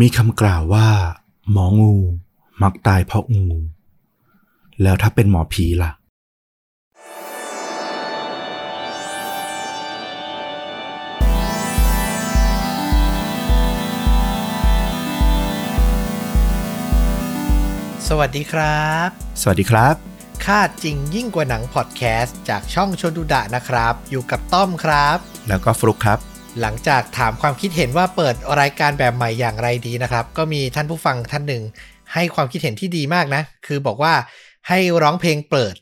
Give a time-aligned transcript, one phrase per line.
[0.00, 0.88] มีคำกล่าวว่า
[1.50, 1.94] หมองู
[2.62, 3.48] มักตายเพราะงู
[4.82, 5.90] แล้วถ้าเป็นหมอผีล่ะ
[18.08, 19.08] สวัสดีครับ
[19.40, 19.94] สวัสดีครับ
[20.44, 25.18] ค่าจริงยิ่งกว่าหนังพอดแคสต์จากช่องชนดูดะนะครับ อยู่กับต้อมครับ
[25.48, 31.62] แล้วก็ฟลุกครับ หลังจากถามความคิดเห็นว่าเปิดรายการแบบใหม่อย่างไรดีนะครับ ก็มีท่านผู้ฟังท่านหนึ่ง
[32.12, 34.14] ให้ความคิดเห็นที่ดีมากนะ คือบอกว่า
[34.68, 35.74] ให้ร้องเพลงเปิด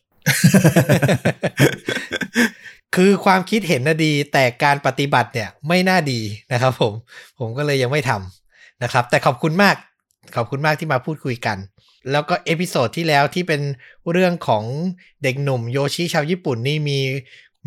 [2.97, 6.21] คือความคิดเห็นน่ะดี แต่การปฏิบัติเนี่ยไม่น่าดี
[6.53, 6.93] นะครับ ผม
[7.39, 9.77] ผมก็เลยยังไม่ทำนะครับ แต่ขอบคุณมาก
[10.37, 11.59] ขอบคุณมากที่มาพูดคุยกัน
[12.11, 13.61] แล้วก็ episode ที่แล้วที่เป็น
[14.11, 14.65] เรื่องของ
[15.23, 16.99] เด็กหนุ่มโยชิชาวญี่ปุ่นนี่มี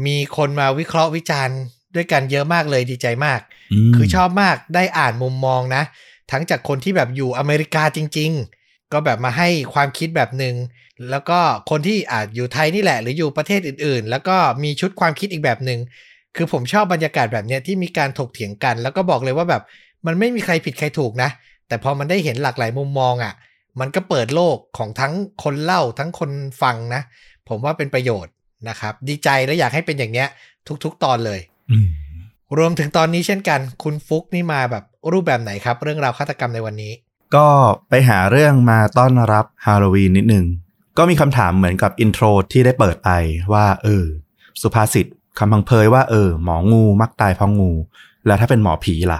[0.05, 1.59] มีคนมาวิเคราะห์วิจารณ์
[1.95, 3.39] ด้วยกันเยอะมากเลยดีใจมาก
[3.89, 5.83] มคือชอบมากได้อ่านมุมมองนะ
[6.31, 10.55] ทั้งจากคนที่แบบอยู่อเมริกาจริง ๆ ก็แบบมาให้ความคิดแบบหนึง่ง
[11.09, 15.79] แล้วก็คนที่อาจอยู่ไทยนี่แหละ หรืออยู่ประเทศอื่น ๆ แล้วก็มีชุดความคิดอีกแบบหนึง่ง
[16.35, 19.63] คือผมชอบบรรยากาศแบบเนี้ยที่มีการถกเถียงกัน แล้วก็บอกเลยว่าแบบ
[20.05, 21.29] มันไม่มีใครผิดใครถูกนะ
[21.67, 23.33] แต่พอมันได้เห็นหลากหลายมุมมองอะ่ะ
[23.79, 25.13] มันก็เปิดโลกของทั้ง
[25.43, 27.01] คนเล่าทั้งคนฟังนะ
[27.49, 28.33] ผมว่าเป็นประโยชน์
[28.69, 30.27] นะครับ ดีใจและอยากให้เป็นอย่างเนี้ย
[30.83, 31.52] ทุก ๆ ตอนเลยอืม
[32.57, 36.93] รวมถึงตอนนี้เช่นกัน คุณฟุกนี่มาแบบรูปแบบไหนครับ เรื่องราวฆาตกรรมในวันนี้
[37.35, 37.47] ก็
[37.89, 40.45] ไปหาเรื่องมาต้อนรับฮาโลวีนนิดนึง
[40.97, 43.09] ก็มีคำถามเหมือนกับอินโทรที่ได้เปิดไป
[43.53, 44.05] ว่าเออ
[44.61, 45.05] สุภาษิต
[45.39, 47.71] คำพังเพยว่าเออ หมองูมักตายเพราะงู
[48.25, 49.19] แล้วถ้าเป็นหมอผีล่ะ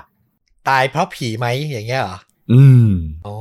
[0.70, 2.18] ตายเพราะผีไหมอย่างเงี้ยเหรอ
[2.52, 2.90] อืม
[3.28, 3.36] อ๋อ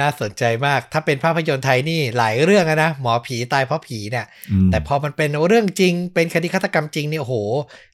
[0.00, 7.34] น่าสนใจมาก ถ้าเป็นภาพยนตร์ไทยนี่หลายเรื่องอะนะ หมอผีตายเพราะผีเนี่ยอืมแต่พอมันเป็นเรื่องจริง เป็นคดีฆาตกรรมจริงนี่โอ้โห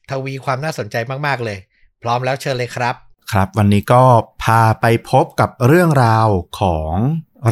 [0.09, 1.57] ทวีความน่าสนใจมากๆเลย
[2.01, 2.95] พร้อมแล้วเชิญเลยครับ
[3.31, 4.03] ครับ วันนี้ก็
[4.43, 6.27] พาไปพบกับเรื่องราว
[6.59, 6.93] ของ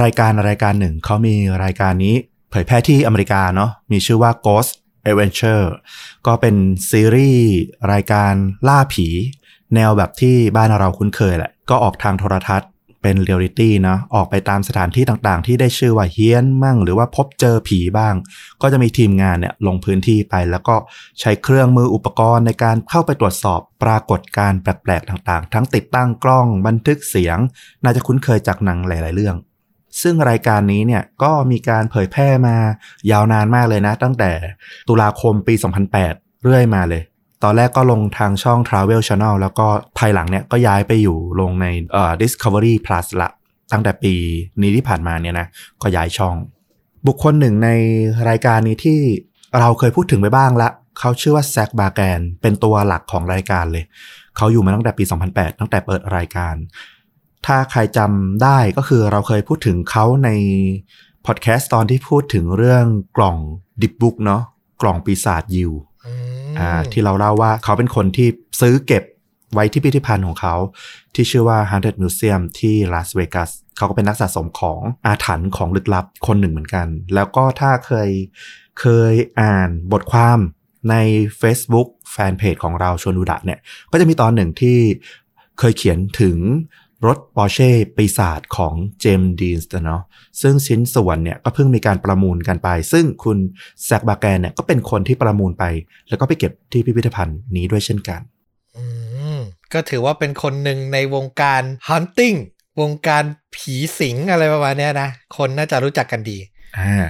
[0.04, 2.16] รายการรายการหนึ่ง เขามีรายการนี้
[2.52, 4.72] เผยแพร่ที่อเมริกาเนาะ มีชื่อว่า Ghost
[5.10, 5.66] Adventure
[6.28, 6.56] ก็เป็น
[6.90, 7.50] ซีรีส์
[7.94, 8.34] รายการ
[8.68, 9.08] ล่าผี
[9.76, 12.70] แนวแบบที่บ้านเราคุ้นเคยแหละ ก็ออกทางโทรทัศน์
[13.08, 18.16] เป็นเรียลิตี้เนาะออกไปตามสถานที่ต่างๆ ที่ได้ชื่อว่าเฮี้ยนมั่ง หรือว่าพบเจอผีบ้าง
[18.62, 20.76] ก็จะมีทีมงานเนี่ยลงพื้นที่ไป แล้วก็
[21.20, 27.38] ใช้เครื่องมืออุปกรณ์ในการเข้าไปตรวจสอบปรากฏการณ์แปลกๆต่างๆ ทั้งติดตั้งกล้องบันทึกเสียง
[27.84, 29.36] น่าจะคุ้นเคยจากหนังหลาย ๆ เรื่อง
[30.02, 32.56] ซึ่งรายการนี้เนี่ยก็มีการเผยแพร่มา
[33.12, 34.32] ยาวนานมากเลยนะ ตั้งแต่
[34.88, 35.54] ตุลาคมปี
[36.00, 37.04] 2008 เรื่อยมาเลย
[37.44, 39.68] ตอนแรกก็ลงทางช่อง Travel Channel แล้วก็
[39.98, 43.30] ภายหลังเนี่ยก็ย้ายไปอยู่ลงในเอ่อ Discovery Plus ละ
[43.72, 44.14] ตั้งแต่ปี
[44.62, 45.48] นี้ที่ผ่านมาเนี่ยนะ
[45.82, 46.36] ก็ย้ายช่อง
[47.08, 47.70] บุคคลหนึ่งใน
[48.30, 49.00] รายการนี้ที่
[49.60, 53.84] เราเคยพูดถึงไปบ้างละเขาชื่อว่าแซคบาแกนเป็นตัวหลักของรายการเลย
[54.38, 56.56] เขาอยู่มาตั้งแต่ปี 2008 ตั้งแต่เปิดรายการ
[57.46, 60.30] ถ้าใครจำได้ก็คือเราเคยพูดถึงเขาใน
[61.26, 62.86] พอดแคสต์ตอนที่พูดถึงเรื่อง
[63.18, 63.38] กล่อง
[63.82, 64.42] ดิบบุ๊กเนาะ
[64.82, 65.72] กล่องปีศาจยิว
[66.60, 68.28] อืมอ่าที่เราเล่าว่าเขาเป็นคนที่
[68.62, 69.04] ซื้อเก็บ
[69.54, 70.56] ไว้ที่พิพิธภัณฑ์ของเขา
[71.16, 78.10] ที่ชื่อว่า Haunted Museum ที่ลาสเวกัสเขาก็เป็นนักสะสมของอาถรรพ์ของลึกลับคนหนึ่งเหมือนกัน แล้วก็ถ้าเคย
[78.80, 80.40] เคยอ่านบทความ
[80.90, 80.96] ใน
[81.42, 83.60] Facebook แฟนเพจของเราชวนดูดะเนี่ย
[83.92, 84.78] ก็จะมีตอนหนึ่งที่
[85.60, 86.38] เคยเขียนถึง
[87.06, 90.02] รถปอร์เช่ปีศาจของเจมส์ดีนส์เนาะ
[90.42, 93.38] ซึ่งชิ้นส่วนเนี่ยก็เพิ่งมีการประมูลกันไป ซึ่งคุณ
[93.86, 95.64] แซคบาแกนเนี่ยก็เป็นคนที่ประมูลไป
[96.10, 98.22] แล้วก็ไปเก็บที่พิพิธภัณฑ์นี้ด้วยเช่นกัน
[98.78, 98.84] อื
[99.38, 99.40] ม
[99.74, 102.38] ก็ถือว่าเป็นคนหนึ่งในวงการ hunting
[102.82, 103.24] วงการ
[103.56, 106.38] ผีสิงอะไรประมาณเนี้ยนะ คนน่าจะรู้จักกันดี
[106.80, 107.06] อ่า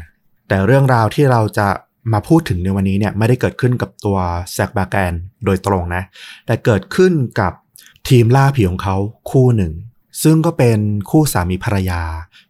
[0.47, 1.67] แต่เรื่องราวที่เราจะ
[2.13, 4.17] มาพูดถึงในวันนี้เนี่ยไม่ได้เกิดขึ้นกับตัว
[4.53, 5.13] แซคบาแกน
[5.45, 6.03] โดยตรงนะ
[6.45, 7.53] แต่เกิดขึ้นกับ
[8.09, 8.95] ทีมล่าผีของเขา
[9.31, 9.73] คู่หนึ่ง
[10.23, 10.79] ซึ่งก็เป็น
[11.09, 12.01] คู่สามีภรรยา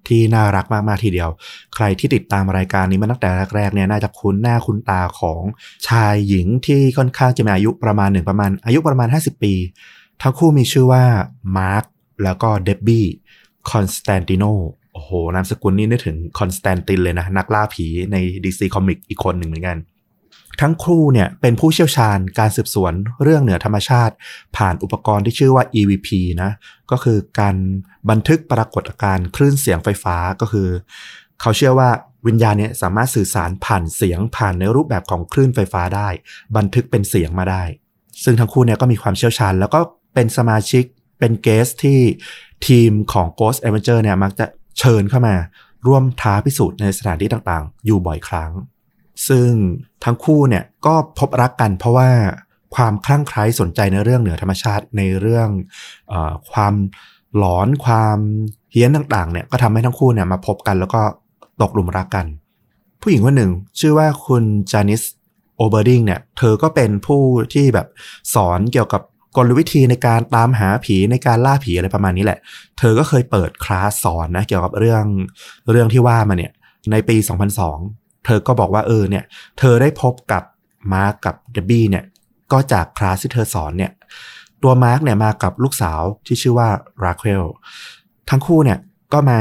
[0.07, 1.29] ที่น่ารักมากๆทีเดียว
[1.75, 5.41] ใครที่ติดตามรายการนี้มาตั้งแต่แรกๆเนี่ยน่าจะคุ้นหน้าคุ้นตาของ
[5.87, 9.53] ชายหญิงที่ค่อนข้างจะมีอายุประมาณหนึ่งประมาณ อายุประมาณ 50 ปี
[10.21, 11.03] ทั้งคู่มีชื่อว่า
[11.57, 11.83] มาร์ค
[12.23, 13.05] แล้วก็เดบบี้
[13.71, 14.43] คอนสแตนติโน
[14.93, 19.77] โอ้โหนามสกุลนี่นึกถึงคอนสแตนตินเลยนะ นักล่าผีใน DC Comic อีกคนหนึ่งเหมือนกัน
[20.61, 22.93] ทั้งคู่เนี่ยเป็นผู้เชี่ยวชาญการสืบสวน
[23.23, 24.13] เรื่องเหนือธรรมชาติ
[24.57, 26.09] ผ่านอุปกรณ์ที่ชื่อว่า EVP
[26.41, 26.51] นะ
[26.91, 27.55] ก็คือการ
[28.09, 30.69] บันทึกปรากฏการณ์คลื่นเสียงไฟฟ้าก็คือ
[31.41, 31.89] เขาเชื่อว่า
[32.27, 36.09] วิญญาณเนี่ยสามารถสื่อสารผ่านเสียงผ่านในรูปแบบของคลื่นไฟฟ้าได้
[36.57, 37.63] บันทึกเป็นเสียงมาได้
[38.23, 39.79] ซึ่งทั้งคู่เนี่ยก็มีความเชี่ยวชาญ แล้วก็
[40.13, 40.83] เป็นสมาชิก
[41.19, 41.99] เป็นเกสที่
[42.67, 44.45] ทีมของ Ghost Adventure เนี่ยมักจะ
[44.79, 45.35] เชิญเข้ามา
[45.87, 48.51] ร่วมท้าพิสูจน์ในสถานที่ต่างๆ อยู่บ่อยครั้ง
[49.27, 49.49] ซึ่ง
[50.03, 52.09] ทั้งคู่เนี่ยก็พบรักกันเพราะว่า
[52.75, 55.49] ความคลั่งไคล้สนใจในเรื่องเหนือธรรมชาติในเรื่อง
[56.11, 56.13] อ
[56.51, 56.73] ความ
[57.37, 58.17] หลอนความ
[58.71, 61.01] เฮี้ยนต่างๆเนี่ยก็ทำให้ทั้งคู่เนี่ยมาพบกันแล้วก็
[61.61, 62.25] ตกหลุมรักกัน
[63.01, 65.01] ผู้หญิงคนหนึ่งชื่อว่าคุณจานิส
[65.57, 67.21] โอเบอร์ดิงเนี่ยเธอก็เป็นผู้
[67.53, 67.87] ที่แบบ
[68.35, 69.01] สอนเกี่ยวกับ
[69.35, 72.39] กลวิธีในการตามหาผีในการล่าผีอะไรประมาณนี้แหละ
[72.77, 75.03] เธอก็เคยเปิดคลาสสอนนะเกี่ยวกับเรื่อง
[75.71, 76.51] เรื่องที่ว่ามาเนี่ย
[76.91, 77.17] ในปี
[77.63, 79.23] 2002 เธอก็บอกว่าเออเนี่ย
[79.59, 80.43] เธอได้พบกับ
[80.93, 82.03] มาร์กกับเดบบี้เนี่ย
[82.51, 83.91] ก็จากคลาสที่เธอสอนเนี่ย
[84.63, 86.69] ตัวมาร์กเนี่ยมากับลูกสาวที่ชื่อว่า
[87.03, 87.45] ราเคล
[88.29, 88.79] ทั้งคู่เนี่ย
[89.13, 89.39] ก็มา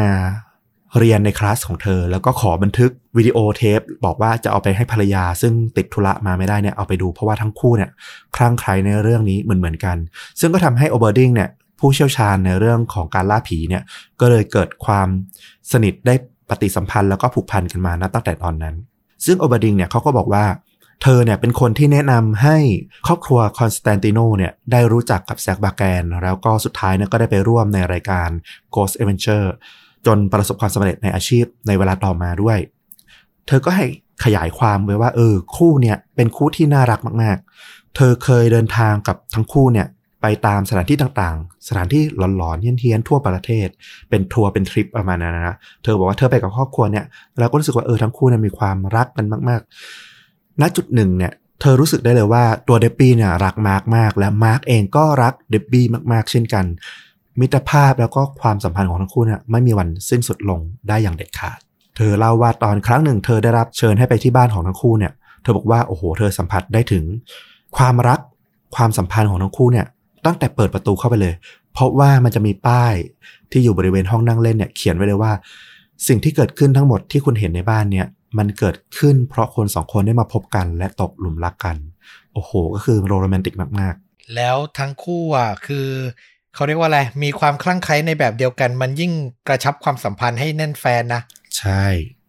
[0.99, 7.91] เรียนในคลาสของเธอ แล้วก็ขอบันทึกวิดีโอเทป บอกว่าจะเอาไปให้ภรรยา ซึ่งติดธุระมาไม่ได้เนี่ยเอาไปดูเพราะว่าทั้งคู่เนี่ย
[8.37, 9.97] คลั่งไคล้ในเรื่องนี้เหมือนเหมือนกัน
[10.41, 11.51] ซึ่งก็ทำให้โอเบอร์ดิงเนี่ย
[11.81, 13.83] ผู้เชี่ยวชาญในเรื่องของการล่าผีเนี่ย
[14.21, 15.09] ก็เลยเกิดความ
[15.73, 16.15] สนิทได้
[16.51, 18.75] ปฏิสัมพันธ์แล้วก็ผูกพันกันมานะตั้งแต่ตอนนั้น
[19.27, 20.45] ซึ่งโอบอร์ดิงเนี่ยเขาก็บอกว่า
[21.03, 22.57] เธอเนี่ยเป็นคนที่แนะนำให้
[23.07, 28.29] ครอบครัวคอนสแตนติโนเนี่ยได้รู้จักกับแซกบาแกน แล้วก็สุดท้ายเนี่ยก็ได้ไปร่วมในรายการ
[28.75, 29.49] Ghost Adventure
[30.07, 32.59] จนประสบความสำเร็จในอาชีพในเวลาต่อมาด้วย
[33.47, 33.87] เธอก็ให้
[34.25, 39.87] ขยายความไว้ว่าเออคู่เนี่ยเป็นคู่ที่น่ารักมาก ๆ เธอเคยเดินทางกับทั้งคู่เนี่ย
[40.23, 42.03] ไปตามสถานที่ต่างๆ สถานที่
[42.37, 43.69] หลอนๆเฮี้ยนๆทั่วประเทศ
[44.11, 47.05] เป็นทัวร์เป็นทริปประมาณนั้นนะ เธอบอกว่าเธอไปกับครอบครัวเนี่ย
[47.39, 56.65] แล้วก็รู้สึกว่าเออทั้งคู่เนี่ยมีความรักกันมากๆ ณจุดหนึ่งเนี่ยเธอรู้สึกได้เลยว่าตัวเดบบี้เนี่ยรักมาร์กมาก และมาร์กเองก็รักเดบบี้มากๆ เช่นกัน
[57.41, 61.59] มิตรภาพแล้วก็ความสัมพันธ์ของทั้งคู่เนี่ยไม่มีวันสิ้นสุดลงได้อย่างเด็ดขาด
[61.97, 67.05] เธอเล่าว่าตอนครั้งหนึ่ง เธอได้รับเชิญให้ไปที่บ้านของทั้งคู่เนี่ย เธอบอกว่าโอ้โห เธอสัมผัสได้ถึง
[67.77, 68.21] ความรัก
[68.77, 69.87] ความสัมพันธ์ของทั้งคู่เนี่ย
[70.27, 71.35] ตั้งแต่เปิดประตูเข้าไปเลย
[71.73, 72.95] เพราะว่ามันจะมีป้าย
[73.51, 75.33] ที่อยู่บริเวณห้องนั่งเล่นเนี่ยเขียนไว้เลยว่า
[76.09, 78.07] สิ่งที่เกิดขึ้นทั้งหมดที่คุณเห็นในบ้านเนี่ย
[78.39, 81.77] มันเกิดขึ้นเพราะคนสองคนได้มาพบกันและตกหลุมรักกัน
[82.33, 85.89] โอ้โห ก็คือโรแมนติกมากๆ แล้วทั้งคู่อะคือ
[86.55, 89.13] เขาเรียกว่าอะไร มีความคลั่งไคล้ในแบบเดียวกัน มันยิ่ง
[89.49, 91.23] กระชับความสัมพันธ์ให้แน่นแฟนนะ
[91.59, 91.85] ใช่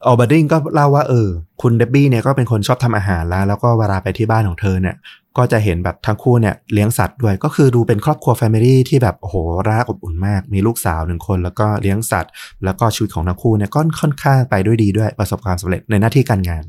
[0.05, 1.29] ออบดิงก็เล่าว่าเออ
[1.61, 4.95] คุณเดบบี้เนี่ยก็เป็นคนชอบทำอาหารแล้ว แล้วก็เวลาไปที่บ้านของเธอเนี่ย
[5.37, 9.35] ก็จะเห็นแบบทั้งคู่เนี่ยเลี้ยงสัตว์ด้วยก็คือดูเป็นครอบครัวแฟมิลี่ที่แบบโอ้โห
[9.69, 12.31] รักอบอุ่นมาก มีลูกสาวหนึ่งคน แล้วก็เลี้ยงสัตว์
[12.65, 16.63] แล้วก็ชีวิตของทั้งคู่เนี่ยก็ค่อนข้างไปด้วยดีด้วยประสบความสำเร็จในหน้าที่การงาน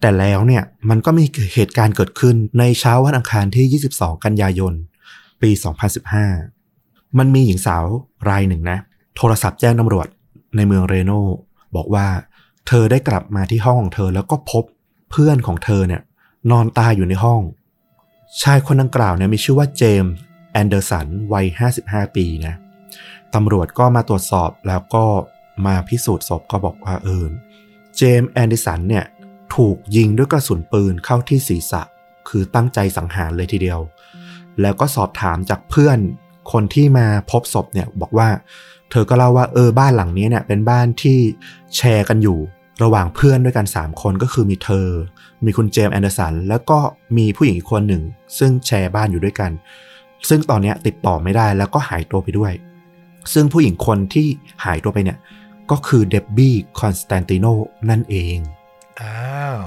[0.00, 1.24] แต่แล้วเนี่ยมันก็มี
[1.54, 4.72] เหตุการณ์เกิดขึ้นในเช้าวันอังคารที่ 22 กันยายน
[5.42, 5.50] ปี
[6.34, 7.84] 2015 มันมีหญิงสาว
[8.28, 8.78] รายหนึ่งนะ
[9.16, 10.06] โทรศัพท์แจ้งตำรวจ
[10.56, 11.12] ในเมืองเรโน
[11.76, 12.06] บอกว่า
[12.68, 14.64] เธอได้กลับมาที่ห้องของเธอแล้วก็พบ
[15.10, 16.02] เพื่อนของเธอเนี่ย
[16.50, 17.40] นอนตายอยู่ในห้อง
[18.42, 20.12] ชายคนดังกล่าวเนี่ยมีชื่อว่าเจมส์
[20.52, 21.46] แอนเดอร์สันวัย
[21.82, 22.54] 55 ปีนะ
[23.34, 25.04] ตำรวจก็มาตรวจสอบแล้วก็
[25.66, 27.24] มาพิสูจน์ศพก็บอกว่าเออ
[27.96, 29.04] เจมส์แอนเดอร์สันเนี่ย
[29.54, 31.82] ถูกยิงด้วยกระสุนปืนเข้าที่ศีรษะ
[32.28, 33.80] คือตั้งใจสังหารเลยทีเดียว
[34.60, 35.98] แล้วก็สอบถามจากเพื่อน
[36.52, 38.28] คนที่มาพบศพเนี่ยบอกว่า
[38.90, 41.18] เธอก็เล่าว่าเออบ้านหลังนี้เนี่ยเป็นบ้านที่
[41.76, 42.38] แชร์กันอยู่
[42.82, 44.88] ระหว่างเพื่อนด้วยกัน 3 คนก็คือมีเธอ
[45.44, 46.78] มีคุณเจมส์แอนเดอร์สัน แล้วก็
[47.16, 48.02] มีผู้หญิงอีกคนหนึ่ง
[48.38, 49.50] ซึ่งแชร์บ้านอยู่ด้วยกัน
[50.28, 52.52] ซึ่งตอนนี้ติดต่อไม่ได้แล้วก็หายตัวไปด้วย
[53.32, 54.26] ซึ่งผู้หญิงคนที่
[54.64, 55.18] หายตัวไปเนี่ย
[55.70, 57.46] ก็คือเดบบี้คอนสแตนติโน
[57.90, 58.36] นั่นเอง
[59.00, 59.58] อ้าว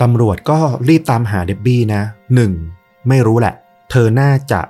[0.00, 0.58] ตำรวจก็
[0.88, 2.02] รีบตามหาเดบบี้นะ
[2.34, 2.52] หนึ่ง
[3.08, 3.54] ไม่รู้แหละ
[3.90, 4.60] เธอน่าจะ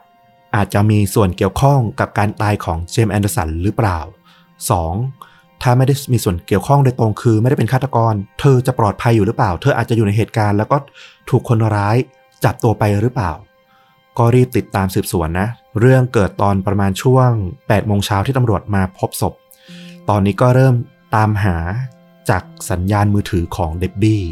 [0.54, 3.98] อาจจะมีส่วนเกี่ยวข้องกับการตายของเจมส์แอนเดอร์สันหรือเปล่า
[4.68, 5.27] 2.
[5.62, 10.76] ถ้าไม่ได้มีส่วนเกี่ยวข้องโดยตรงคือ ไม่ได้เป็นฆาตกร เธอจะปลอดภัยอยู่หรือเปล่า เธออาจจะอยู่ในเหตุการณ์แล้วก็
[11.30, 11.96] ถูกคนร้าย
[12.44, 13.32] จับตัวไปหรือเปล่า
[14.18, 15.48] ก็รีบติดตามสืบสวนนะ
[15.80, 19.34] เรื่องเกิดตอนประมาณช่วง8โมงเช้าที่ตำรวจมาพบศพ
[20.08, 20.74] ตอนนี้ก็เริ่ม
[21.14, 21.56] ตามหา
[22.30, 24.22] จากสัญญาณมือถือของเดบบี้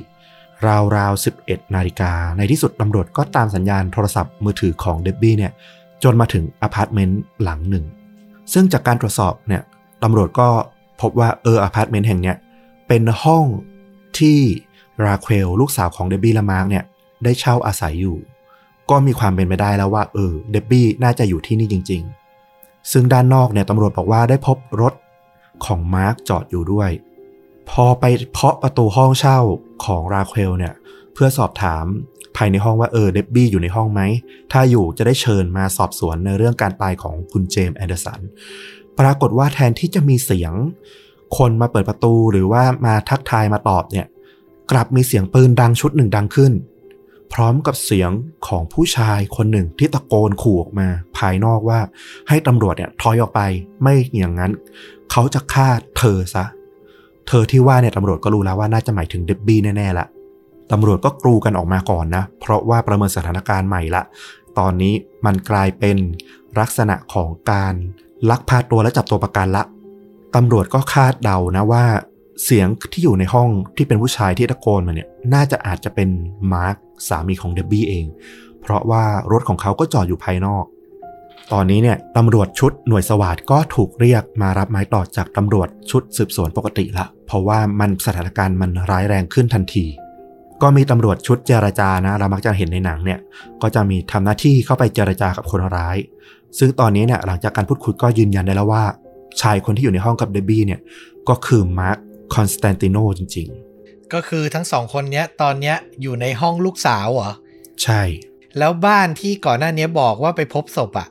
[0.97, 5.53] ราวๆ11นาฬิกา ในที่สุดตำรวจก็ตามสัญญาณโทรศัพท์มือถือของเดบบี้เนี่ย
[6.05, 7.85] จนมาถึงอพาร์ตเมนต์หลังหนึ่ง
[8.53, 9.63] ซึ่งจากการตรวจสอบเนี่ย
[10.03, 10.49] ตำรวจก็
[11.01, 12.37] พบว่าเอออพาร์ตเมนต์แห่งเนี้ย
[12.89, 13.45] เป็นห้อง
[14.19, 14.39] ที่
[15.05, 16.85] ราเคลลูกสาวของเดบบี้และมาร์กเนี่ย
[17.25, 18.17] ได้เช่าอาศัยอยู่
[18.91, 22.03] ก็มีความเป็นไปได้แล้วว่าเออเดบบี้น่าจะอยู่ที่นี่จริง
[22.47, 24.95] ๆ ซึ่งด้านนอกเนี่ยตำรวจบอกว่าได้พบรถ
[25.65, 26.91] ของมาร์กจอดอยู่ด้วย
[27.71, 29.39] พอไปเคาะประตูห้องเช่า
[29.85, 30.75] ของราเคลเนี่ย
[31.15, 31.85] เพื่อสอบถาม
[32.37, 34.03] ภายในห้องว่าเออเดบบี้อยู่ในห้องไหม
[34.53, 38.21] ถ้าอยู่จะได้เชิญมาสอบสวนในเรื่องการตายของคุณเจมส์แอนเดอร์สัน
[38.99, 40.53] ปรากฏว่าแทนที่จะมีเสียง
[41.39, 44.07] คนมาเปิดประตูหรือว่ามาทักทายมาตอบเนี่ย
[44.71, 46.53] กลับมีเสียงปืนดังชุดหนึ่งดังขึ้น
[47.33, 48.11] พร้อมกับเสียง
[48.49, 51.81] ของผู้ชายคนหนึ่งที่ตะโกนขู่ออกมา ภายนอกว่า
[52.29, 53.41] ให้ตำรวจเนี่ยถอยออกไป
[53.83, 54.53] ไม่อย่างนั้น
[55.11, 56.45] เขาจะฆ่าเธอซะ
[57.29, 60.07] เธอที่ว่าเนี่ยตำรวจก็รู้แล้วว่าน่าจะหมายถึงเดบบี้แน่ๆละ
[60.73, 64.03] ตำรวจก็กรูกันออกมาก่อนนะ เพราะว่าประเมินสถานการณ์ใหม่ละ
[64.59, 64.95] ตอนนี้
[65.27, 65.97] มันกลายเป็น
[66.61, 67.75] ลักษณะของการ
[68.31, 69.65] ลักพาตัวและจับตัวประกันละ
[70.35, 71.85] ตำรวจก็คาดเดานะว่า
[72.45, 76.09] เสียงที่อยู่ในห้องที่เป็นผู้ชายที่ตะโกนมาเนี่ยน่าจะอาจจะเป็น
[76.53, 76.77] มาร์ค
[77.09, 78.07] สามีของเดบบี้เอง
[78.61, 80.65] เพราะว่ารถของเขาก็จอดอยู่ภายนอก
[81.53, 89.87] ตอนนี้เนี่ยตำรวจชุดหน่วยสวัสดก็ถูกเรียกมารับไม้ต่อจากตำรวจชุดสืบสวนปกติละ เพราะว่ามันสถานการณ์มันร้ายแรงขึ้นทันที
[90.63, 93.19] ก็มีตำรวจชุดเจรจานะเรามักจะเห็นในหนังเนี่ย
[93.63, 95.97] ก็จะมีทำหน้าที่เข้าไปเจรจากับคนร้าย
[96.59, 98.85] ซึ่งตอนนี้เนี่ยหลังจากการพูดคุยก็ยืนยันได้แล้วว่า
[99.41, 100.81] ชายคนที่อยู่ในห้องกับเดบบี้เนี่ย
[101.29, 101.99] ก็คือมาร์ค
[102.35, 103.49] คอนสแตนติโนจริง
[104.15, 108.03] ก็คือทั้งสองคนเนี้ยตอนเนี้ยอยู่ในห้องลูกสาวเหรอๆใช่
[108.59, 111.09] แล้วบ้านที่ก่อนหน้านี้บอกว่าไปพบศพอะ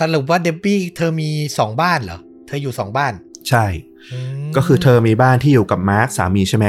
[0.00, 3.12] สรุปว่าเดบบี้เธอมีสองบ้านเหรอ เธออยู่สองบ้าน
[3.48, 6.66] ใช่ ก็คือเธอมีบ้านที่อยู่กับมาร์คสามีใช่ไหม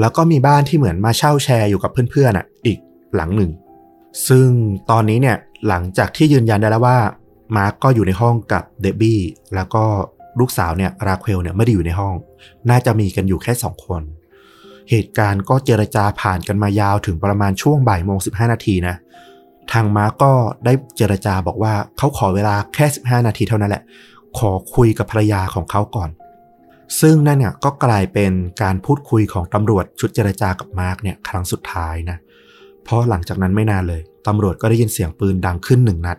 [0.00, 2.78] แล้วก็มีบ้านที่เหมือนมาเช่าแชร์อยู่กับเพื่อนๆอะ อีก
[3.14, 3.50] หลังหนึ่ง
[4.28, 4.48] ซึ่ง
[4.90, 5.36] ตอนนี้เนี่ย
[5.68, 6.98] หลังจากที่ยืนยันได้แล้วว่า
[7.56, 9.20] มาร์คก็อยู่ในห้องกับเดบบี้
[9.54, 9.84] แล้วก็
[10.40, 12.14] ลูกสาวเนี่ยราเคลเนี่ยไม่ได้อยู่ในห้อง
[12.70, 14.02] น่าจะมีกันอยู่แค่สองคน
[14.90, 18.96] เหตุการณ์ก็เจรจาผ่านกันมายาวถึงประมาณช่วงบ่ายโมงสิบนาทีนะ
[19.72, 20.32] ทางมาร์คก็
[20.64, 23.82] ได้เจรจาบอกว่าเขาขอเวลาแค่15นาทีเท่านั้นแหละ
[24.38, 26.10] ขอคุยกับภรรยาของเขาก่อน
[27.00, 28.32] ซึ่งนั่นเนี่ยก็กลายเป็น
[28.62, 32.18] การพูดคุยของตำรวจชุดเจรจากับมาร์กเนี่ยครั้งสุดท้ายนะ
[32.84, 36.18] เพราะหลังจากนั้นไม่นานเลยตำรวจก็ได้ยินเสียงปืนดังขึ้นหนึ่งนัด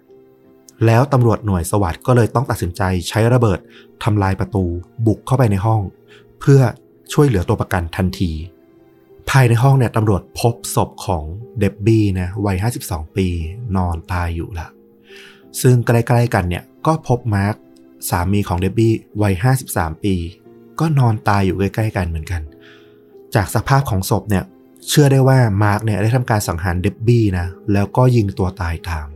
[0.86, 3.60] แล้วตำรวจหน่วยสวัสด์ก็เลยต้องตัดสินใจใช้ระเบิด
[4.04, 4.66] ทำลายประตู
[5.06, 5.82] บุกเข้าไปในห้อง
[6.40, 6.62] เพื่อ
[7.14, 8.32] ช่วยเหลือตัวประกันทันที
[9.30, 11.24] ภายในห้องเนี่ยตำรวจพบศพของ
[11.60, 13.28] เดบบี้นะวัย 52 ปี
[13.76, 14.68] นอนตายอยู่ละ
[15.62, 17.56] ซึ่งใกล้ๆกันเนี่ยก็พบมาร์ค
[18.10, 19.34] สามีของเดบบี้วัย
[19.70, 20.16] 53 ปี
[20.80, 22.42] ก็นอนตายอยู่ใกล้ๆกันเหมือนกัน
[23.36, 24.44] จากสภาพของศพเนี่ย
[24.88, 29.08] เชื่อได้ว่ามาร์คเนี่ยได้ทำการสังหารเดบบี้นะแล้วก็ยิงตัวตายตาม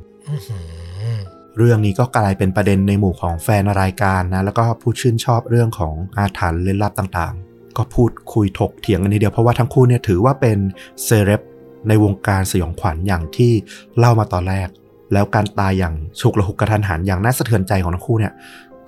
[1.58, 10.58] เรื่องนี้ก็กลายเป็นประเด็นในหมู่ของแฟนรายการนะ แล้วก็ผู้ชื่นชอบเรื่องของอาถรรพ์ลึกลับต่างๆ ก็พูดคุยถกเถียงกันทีเดียวเพราะว่าทั้งคู่เนี่ยถือว่าเป็น
[11.04, 11.42] เซเลบ
[11.88, 13.52] ในวงการสยองขวัญอย่างที่
[13.98, 14.68] เล่ามาตอนแรก
[15.14, 18.34] แล้วการตายอย่างฉุกละหุกกระทันหันอย่างน่าสะเทือนใจของทั้งคู่เนี่ย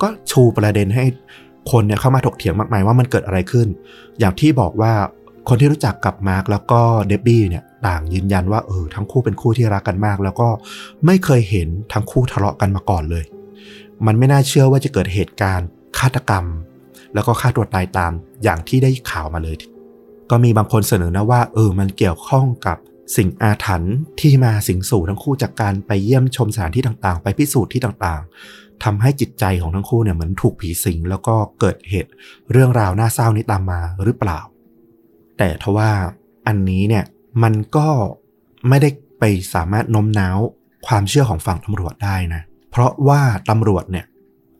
[0.01, 1.05] ก็ชูประเด็นให้
[1.71, 3.67] คนเนี่ยเข้ามาถกเถียงมากมายว่ามันเกิดอะไรขึ้น
[4.19, 4.93] อย่างที่บอกว่า
[5.49, 10.49] คนที่รู้จักกับมาร์คแล้วก็เดบบี้เนี่ย ต่างยืนยันว่าเออทั้งคู่เป็นคู่ที่รักกันมาก แล้วก็
[11.05, 13.25] ไม่เคยเห็นทั้งคู่ทะเลาะกันมาก่อนเลย
[14.05, 15.67] มันไม่น่าเชื่อว่าจะเกิดเหตุการณ์
[15.97, 16.45] ฆาตกรรม
[17.13, 18.11] แล้วก็ฆ่าตัวตายตาม
[18.43, 19.55] อย่างที่ได้ข่าวมาเลย
[20.29, 22.77] ก็มีบางคนเสนอนะว่าเออมันเกี่ยวข้องกับ
[23.17, 32.11] สิ่งอาถรรพ์ที่มาสิงสู่ทั้งคู่จากการไปเยี่ยมชมสถานที่ต่างๆ ไปพิสูจน์ที่ต่างๆทำให้จิตใจของทั้งคู่เนี่ยเหมือนถูกผีสิง แล้วก็เกิดเหตุ
[32.51, 34.39] เรื่องราวน่าเศร้านี้ตามมาหรือเปล่า
[35.37, 35.89] แต่ทว่า
[36.47, 37.03] อันนี้เนี่ย
[37.43, 37.87] มันก็
[38.69, 40.39] ไม่ได้ไปสามารถโน้มน้าว
[40.87, 42.41] ความเชื่อของฝั่งตำรวจได้นะ
[42.71, 44.05] เพราะว่าตำรวจเนี่ย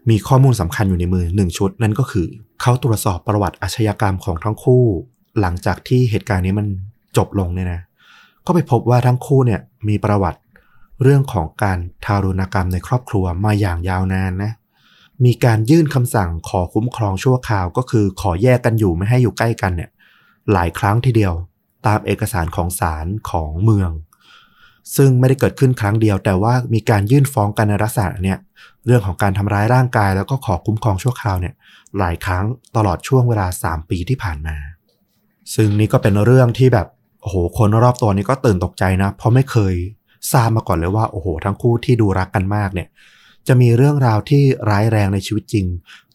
[0.09, 2.27] มีข้อมูลสำคัญอยู่ในมือหนึ่งชุด นั่นก็คือ
[2.61, 4.83] เขาตรวจสอบประวัติอาชญากรรมของทั้งคู่
[5.39, 6.67] หลังจากที่เหตุการณ์นี้มัน
[7.17, 7.81] จบลงเนี่ยนะ
[8.45, 10.39] ก็ไปพบว่าทั้งคู่เนี่ยมีประวัติ
[11.03, 14.51] เรื่องของการทารุณกรรมในครอบครัวมาอย่างยาวนานนะ
[15.25, 19.89] มีการยื่นคำสั่งขอคุ้มครองชั่วคราว ก็คือขอแยกกันอยู่ไม่ให้อยู่ใกล้กันเนี่ย
[20.53, 21.33] หลายครั้งทีเดียว
[21.87, 23.91] ตามเอกสารของศาลของเมือง
[24.97, 28.37] ซึ่งไม่ได้เกิดขึ้นครั้งเดียว แต่ว่ามีการยื่นฟ้องกันในลักษณะเนี่ย
[28.85, 31.53] เรื่องของการทำร้ายร่างกายแล้วก็ขอคุ้มครองชั่วคราวเนี่ย
[31.99, 32.45] หลายครั้ง
[32.75, 34.57] ตลอดช่วงเวลา 3 ปีที่ผ่านมา
[35.55, 36.87] ซึ่งนี่ก็เป็นเรื่องที่แบบ
[37.21, 39.75] โอ้โหคนรอบตัวนี้ก็ตื่นตกใจนะ เพราะไม่เคย
[40.31, 42.87] ทราบมาก่อนเลยว่าโอ้โห ทั้งคู่ที่ดูรักกันมากเนี่ย
[43.47, 45.65] จะมีเรื่องราวที่ร้ายแรงในชีวิตจริง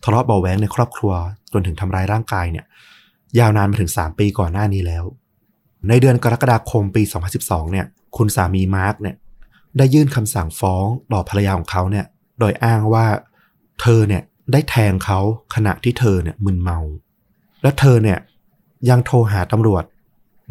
[0.05, 1.13] ทะเลาะเบาะแวงในครอบครัว
[1.53, 2.65] จนถึงทำร้ายร่างกายเนี่ย
[3.39, 5.05] ยาวนานมาถึง 3 ปีก่อนหน้านี้แล้ว
[5.89, 7.03] ในเดือนกรกฎาคมปี
[7.37, 7.87] 2012 เนี่ย
[8.17, 9.17] คุณสามีมาร์กเนี่ย
[9.79, 12.07] ได้ยื่นคำสั่งฟ้องต่อภรรยาของเขาเนี่ย
[12.39, 13.07] โดยอ้างว่า
[13.81, 14.23] เธอเนี่ย
[14.53, 15.21] ได้แทงเขา
[15.55, 16.79] ขณะที่เธอเนี่ยมึนเมา
[17.63, 18.19] และเธอเนี่ย
[18.91, 19.85] ยังโทรหาตำรวจ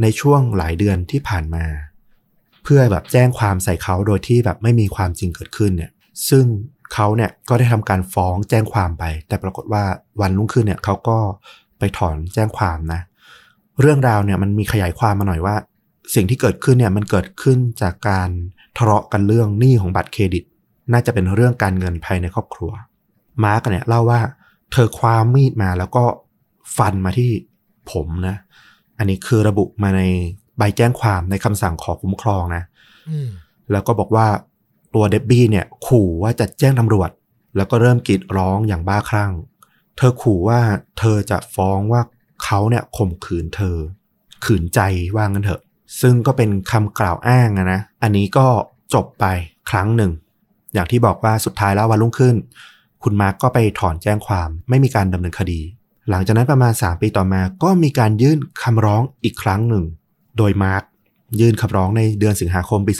[0.02, 1.66] ในช่วงหลายเดือนที่ผ่านมา
[2.64, 5.92] เพื่อแบบแจ้งความใส่เขาโดยที่แบบไม่มีความจริงเกิดขึ้นเนี่ย
[6.30, 6.46] ซึ่ง
[6.94, 9.84] เขาเนี่ยก็ได้ทำการฟ้องแจ้งความไป แต่ปรากฏว่า
[10.22, 11.18] วันรุ่งขึ้นเนี่ยเขาก็
[11.80, 13.02] ไปถอนแจ้งความนะ
[13.82, 15.56] เรื่องราวเนี่ยมันมีขยายความมาหน่อยว่า
[16.16, 18.30] สิ่งที่เกิดขึ้นเนี่ยมันเกิดขึ้นจากการ
[18.78, 20.44] ทะเลาะกันเรื่องหนี้ของบัตรเครดิต
[20.92, 22.72] น่าจะเป็นเรื่องการเงินภายในครอบครัว
[23.44, 24.22] มาร์กเนี่ยเล่าว่า
[24.72, 26.04] เธอคว้ามีดมาแล้วก็
[26.78, 27.32] ฟันมาที่
[27.92, 28.38] ผมนะ
[28.98, 30.02] อันนี้คือระบุมาใน
[30.58, 32.64] ใบแจ้งความในคำสั่งขอคุ้มครองนะ
[33.72, 34.28] แล้วก็บอกว่า
[34.94, 37.10] ตัวเดบบี้เนี่ย ขู่ว่าจะแจ้งตำรวจ
[37.56, 39.32] แล้วก็เริ่มกรีดร้องอย่างบ้าคลั่ง
[39.98, 40.60] เธอขู่ว่า
[41.00, 42.02] เธอจะฟ้องว่า
[42.44, 43.78] เขาเนี่ยข่มขืนเธอ
[44.46, 44.80] ขืนใจ
[45.16, 45.62] ว่างั้นเถอะ
[46.02, 48.48] ซึ่งก็เป็นคำกล่าวอ้างนะ อันนี้ก็
[48.94, 49.26] จบไป
[49.70, 50.12] ครั้งหนึ่ง
[50.74, 52.36] อย่างที่บอกว่าสุดท้ายแล้ววันรุ่งขึ้น
[53.04, 55.62] คุณมาร์กก็ไปถอนแจ้งความไม่มีการดำเนินคดี
[56.10, 59.84] หลังจากนั้นประมาณ 3 ปีต่อมาก็มีการยื่นคำร้องอีกครั้งหนึ่ง
[60.38, 60.84] โดยมาร์ก
[61.40, 62.94] ยื่นคำร้องในเดือนสิงหาคมปี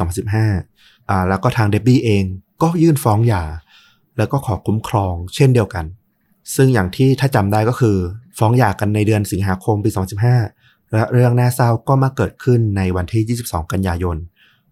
[0.52, 2.24] 2015อ่าแล้วก็ทางเดบบี้เอง
[2.62, 3.44] ก็ยื่นฟ้องหย่า
[4.18, 5.86] แล้วก็ขอคุ้มครองเช่นเดียวกัน
[6.56, 7.98] ซึ่งอย่างที่ถ้าจำได้ก็คือ
[8.38, 9.90] ฟ้องหย่ากันในเดือนสิงหาคมปี
[10.42, 14.18] 2015 และเรื่องน่าเศร้าก็มาเกิดขึ้นในวันที่ 22 กันยายน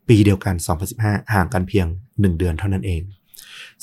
[0.07, 0.55] ปีเดียวกัน
[0.93, 3.01] 2015 ห่างกันเพียง 1 เดือนเท่านั้นเอง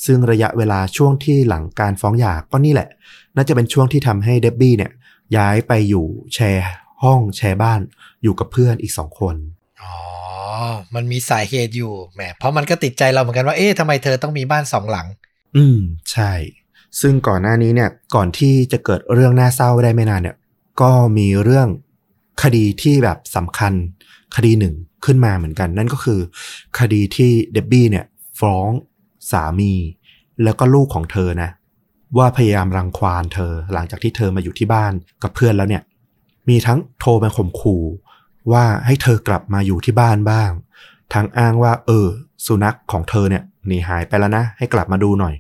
[0.05, 2.89] ซึ่งระยะเวลาช่วงที่หลังการฟ้องหย่าก็นี่แหละ
[3.37, 4.93] น่าจะเป็นช่วงที่ทำให้เดบบี้เนี่ย
[5.37, 6.69] ย้ายไปอยู่แชร์
[7.03, 7.81] ห้องแชร์บ้าน
[8.23, 9.37] อยู่กับเพื่อนอีกสองคน
[9.83, 9.95] อ๋อ
[10.95, 15.07] มันมีสาเหตุอยู่แหมเพราะมันก็ติดใจเราเหมือนกันว่าเอ๊ะทำไมเธอต้องมีบ้านสองหลัง
[15.57, 15.79] อืม
[16.13, 16.33] ใช่
[17.01, 20.37] ซึ่งก่อนหน้านี้เนี่ยก่อนที่จะเกิดเรื่องน่าเศร้าได้ไม่นานเนี่ย
[20.81, 21.69] ก็มีเรื่อง
[22.43, 23.73] คดีที่แบบสำคัญ
[24.37, 26.21] คดีหนึ่งขึ้นมาเหมือนกัน นั่นก็คือ
[26.79, 28.05] คดีที่เดบบี้เนี่ย
[28.41, 28.69] ฟ้อง
[29.31, 29.73] สามี
[30.45, 31.51] แล้วก็ลูกของเธอนะ
[32.19, 34.93] ว่าพยายามรังควานเธอ หลังจากที่เธอมาอยู่ที่บ้าน
[35.23, 35.83] กับเพื่อนแล้วเนี่ย
[36.49, 37.85] มีทั้งโทรไปข่มขู่
[38.53, 40.51] ว่าให้เธอกลับมาอยู่ที่บ้านบ้าง
[41.15, 42.07] ทั้งอ้างว่า เออ
[42.47, 45.35] สุนัขของเธอเนี่ยหนีหายไปแล้วนะ ให้กลับมาดูหน่อย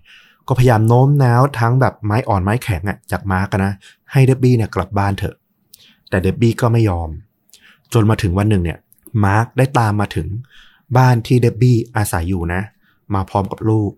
[0.48, 3.72] ก็พยายามโน้มน้าวทั้งแบบไม้อ่อนไม้แข็งอะจากมาร์กนะ
[4.12, 5.36] ให้เดบบี้เนี่ยกลับบ้านเถอะ
[6.08, 7.08] แต่เดบบี้ก็ไม่ยอม
[7.92, 8.78] จนมาถึงวันหนึ่งเนี่ย
[9.24, 10.26] มาร์กได้ตามมาถึง
[10.96, 12.60] บ้านที่เดบบี้อาศัยอยู่นะ
[13.14, 13.92] มาพร้อมกับลูก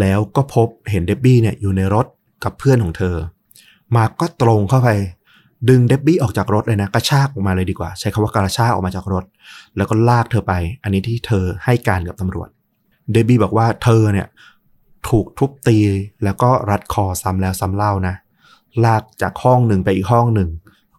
[0.00, 2.06] แล้วก็พบเห็นเดบบี้เนี่ยอยู่ในรถ
[2.44, 3.16] กับเพื่อนของเธอ
[3.96, 4.88] มาร์กก็ตรงเข้าไป
[5.68, 9.24] ดึงเดบบี้ออกจากรถเลยนะ กระชากออกมาเลยดีกว่า ใช้คำว่ากระชากออกมาจากรถ
[9.76, 12.48] แล้วก็ลากเธอไป อันนี้ที่เธอให้การกับตำรวจ
[13.12, 14.26] เดบบี้บอกว่าเธอเนี่ย
[15.08, 15.78] ถูกทุบตี
[16.24, 18.14] แล้วก็รัดคอซ้ำแล้วซ้ำเล่านะ
[18.84, 20.50] ลากจากห้องหนึ่งไปอีกห้องหนึ่ง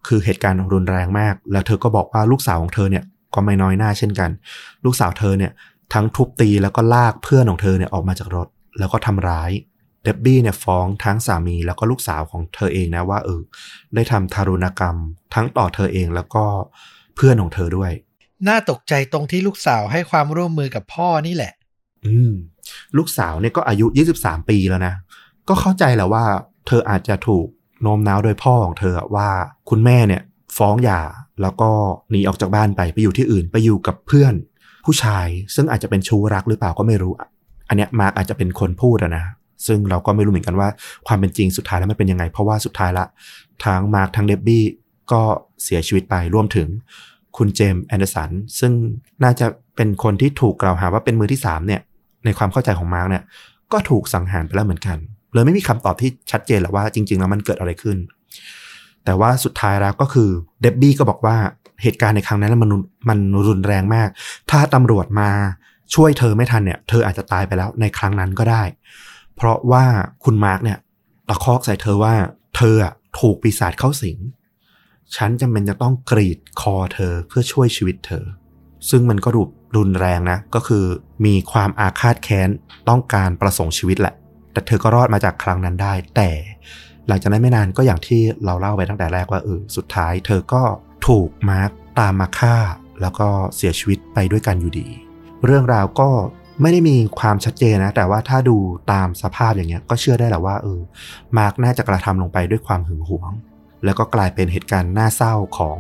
[0.07, 3.03] คือเหตุการณ์รุนแรงมาก แล้วเธอก็บอกว่าลูกสาวของเธอเนี่ย
[3.33, 4.29] ก็ไม่น้อยหน้าเช่นกัน
[4.85, 5.51] ลูกสาวเธอเนี่ย
[5.93, 8.47] ทั้งทุบตีแล้วก็ลากเพื่อนของเธอเนี่ยออกมาจากรถ
[8.79, 9.51] แล้วก็ทำร้าย
[10.03, 13.41] เดบบี้เนี่ยฟ้องทั้งสามีแล้วก็ลูกสาวของเธอเองนะว่าเออ
[13.95, 14.95] ได้ทำทารุณกรรม
[15.33, 16.45] ทั้งต่อเธอเองแล้วก็
[17.15, 17.91] เพื่อนของเธอด้วย
[18.47, 21.53] น่าตกใจตรงที่ลูกสาวให้ความร่วมมือกับพ่อนี่แหละ
[22.05, 22.33] อืม
[22.97, 23.85] ลูกสาวเนี่ยก็อายุ
[24.17, 24.93] 23 ปีแล้วนะ
[25.49, 26.23] ก็เข้าใจแหละว่า
[26.67, 27.47] เธออาจจะถูก
[27.81, 29.29] โน้มน้าวโดยพ่อของเธอว่า
[29.69, 30.21] คุณแม่เนี่ย
[30.57, 31.01] ฟ้องหย่า
[31.41, 31.69] แล้วก็
[32.11, 34.33] หนีออกจากบ้านไปไปอยู่ที่อื่นไปอยู่กับเพื่อน
[34.85, 37.13] ผู้ชายซึ่งอาจจะเป็นชู้รักหรือเปล่าก็ไม่รู้
[37.69, 39.25] อันเนี้ยมาร์กอาจจะเป็นคนพูดอะนะ
[39.67, 40.69] ซึ่งเราก็ไม่รู้เหมือนกันว่า
[41.07, 43.05] ความเป็นจริงสุดท้ายแล้วมันเป็นยังไง เพราะว่าสุดท้ายละ
[43.65, 44.63] ทั้งมาร์กทั้งเดบบี้
[45.11, 45.21] ก็
[45.63, 46.67] เสียชีวิตไปรวมถึง
[47.37, 48.29] คุณเจมส์แอนเดอร์สัน
[48.59, 48.71] ซึ่ง
[49.23, 51.81] น่าจะเป็นคนที่ถูกกล่าวหาว่าเป็นมือที่สามเนี่ย
[52.25, 53.23] ในความเข้าใจของมาร์กเนี่ย
[53.73, 54.97] ก็ถูกสังหารไปแล้วเหมือนกัน
[55.33, 57.97] เลยไม่มีคำตอบที่ชัดเจนหรอกว่าจริง ๆ แล้วมันเกิดอะไรขึ้น
[59.05, 60.29] แต่ว่าสุดท้ายแล้วก็คือ
[60.61, 61.37] เดบบี้ก็บอกว่า
[61.83, 62.69] เหตุการณ์ในครั้งนั้นมัน
[63.09, 64.09] มันรุนแรงมาก
[64.49, 65.29] ถ้าตำรวจมา
[65.95, 68.63] ช่วยเธอไม่ทันเนี่ย เธออาจจะตายไปแล้วในครั้งนั้นก็ได้
[69.35, 69.85] เพราะว่า
[70.23, 70.77] คุณมาร์กเนี่ย
[71.29, 72.13] ตะคอกใส่เธอว่า
[72.55, 72.75] เธอ
[73.19, 74.17] ถูกปีศาจเข้าสิง
[75.15, 78.23] ฉันจำเป็นจะต้องกรีดคอเธอเพื่อช่วยชีวิตเธอ
[78.89, 79.41] ซึ่งมันก็ดู
[79.75, 80.85] รุนแรงนะ ก็คือ
[81.25, 82.49] มีความอาฆาตแค้น
[82.89, 84.15] ต้องการประสงค์ชีวิตแหละ
[84.51, 86.29] แต่เธอก็รอดมาจากครั้งนั้นได้ แต่
[87.07, 90.63] หลังจากนั้นไม่นานก็อย่างที่เราเล่าไปตั้งแต่แรกว่าเออสุดท้าย เธอก็
[91.07, 92.55] ถูกมาร์กตามมาฆ่า
[93.01, 94.87] แล้วก็เสียชีวิตไปด้วยกันอยู่ดี
[95.45, 96.09] เรื่องราวก็
[96.61, 98.57] ไม่ได้มีความชัดเจนนะ แต่ว่าถ้าดู
[98.91, 100.79] ตามสภาพอย่างเงี้ยก็เชื่อได้แหละว่าเออ
[101.37, 103.31] มาร์กน่าจะกระทำลงไปด้วยความหึงหวง
[103.85, 105.77] แล้วก็กลายเป็นเหตุการณ์น่าเศร้าของ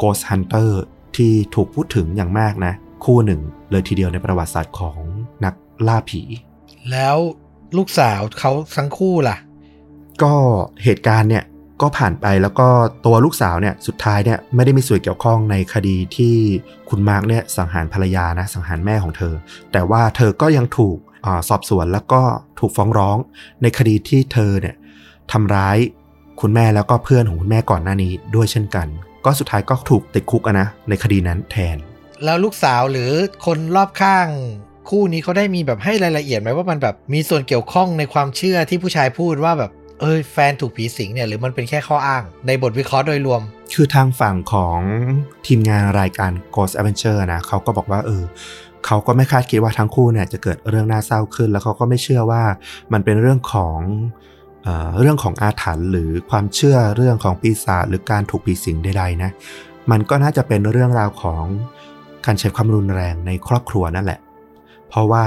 [0.00, 0.70] Ghost Hunter
[1.16, 4.98] ที่ถูกพูดถึงอย่างมากนะ คู่หนึ่งเลยทีเดียวในประวัติศาสตร์ของ
[5.44, 5.54] นัก
[5.88, 6.22] ล่าผี
[6.90, 7.16] แล้ว
[7.76, 9.36] ลูกสาวเขาทั้งคู่ล่ะ
[10.22, 10.34] ก็
[10.84, 11.44] เหตุการณ์เนี่ย
[11.82, 12.68] ก็ผ่านไปแล้วก็
[13.06, 16.34] ตัวลูกสาวเนี่ยสุดท้ายเนี่ยไม่ได้มีส่วนเกี่ยวข้องในคดีที่
[16.88, 19.34] คุณมาร์กเนี่ยสังหารภรรยานะสังหารแม่ของเธอ
[19.72, 22.22] แต่ว่าเธอก็ยังถูกอาสอบสวนแล้วก็
[22.58, 23.16] ถูกฟ้องร้อง
[23.62, 24.74] ในคดีที่เธอเนี่ย
[25.32, 25.78] ทำร้าย
[26.40, 28.86] คุณแม่แล้วก็เพื่อนของคุณแม่ก่อนหน้านี้ด้วยเช่นกัน
[29.24, 31.76] ก็สุดท้ายก็ถูกติดคุกอะนะในคดีนั้นแทน
[32.24, 33.10] แล้วลูกสาวหรือ
[33.46, 34.28] คนรอบข้าง
[34.90, 43.40] คู่นี้เขาได้มีแบบให้รายละเอียดไหมว่ามันแบบมีส่วนเกี่ยวข้องในความเชื่อที่ผู้ชายพูดว่าแบบเอ้ยแฟนถูกผีสิงเนี่ยหรือมันเป็นแค่ข้ออ้างในบทวิเคราะห์โดยรวม
[43.74, 44.78] คือทางฝั่งของ
[45.46, 48.22] ทีมงานรายการ Ghost Adventure นะเขาก็บอกว่าเออ
[48.86, 52.42] เขาก็ไม่คาดคิดว่าทั้งคู่เนี่ยจะเกิดเรื่องน่าเศร้าขึ้น แล้วเขาก็ไม่เชื่อว่า
[52.92, 53.78] มันเป็นเรื่องของ
[54.62, 59.30] เออเรื่องของอาถรรพ์หรือความเชื่อเรื่องของปีศาจหรือการถูกผีสิงใดๆนะ
[59.90, 61.44] มันก็น่าจะเป็นเรื่องราวของ
[62.26, 64.20] การใช้ความรุนแรงในครอบครัวนั่นแหละ
[64.88, 65.24] เพราะว่า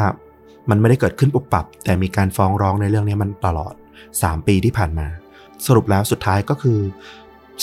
[0.69, 3.73] มันไม่ได้เกิดขึ้นปุบปับ แต่มีการฟ้องร้องในเรื่องนี้มันตลอด
[4.11, 5.07] 3 ปีที่ผ่านมา
[5.65, 6.79] สรุปแล้วสุดท้ายก็คือ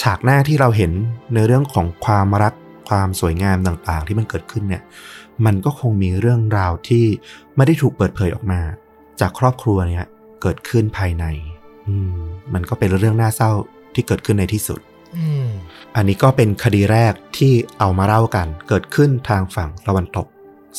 [0.00, 0.92] ฉากหน้าที่เราเห็น
[1.34, 2.54] ในเรื่องของความรัก
[2.88, 4.82] ความสวยงามต่างๆ ที่มันเกิดขึ้นเนี่ย
[5.46, 7.04] มันก็คงมีเรื่องราวที่
[7.56, 8.60] ไม่ได้ถูกเปิดเผยออกมา
[9.20, 10.04] จากครอบครัวเนี่ย
[10.42, 11.24] เกิดขึ้นภายใน
[11.88, 12.18] อืม
[12.54, 13.50] มันก็เป็นเรื่องน่าเศร้า
[13.94, 14.80] ที่เกิดขึ้นในที่สุด
[15.94, 20.26] อืมอันนี้ก็เป็นคดีแรกที่เอามาเล่ากันเกิดขึ้นทางฝั่งตะวันตก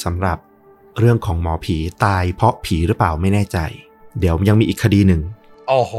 [0.03, 0.37] สำหรับ
[0.99, 3.57] เรื่องของหมอผีตายเพราะผีหรือเปล่าไม่แน่ใจ
[4.19, 5.21] เดี๋ยวยังมีอีกคดีหนึ่ง
[5.69, 5.93] โอ้โห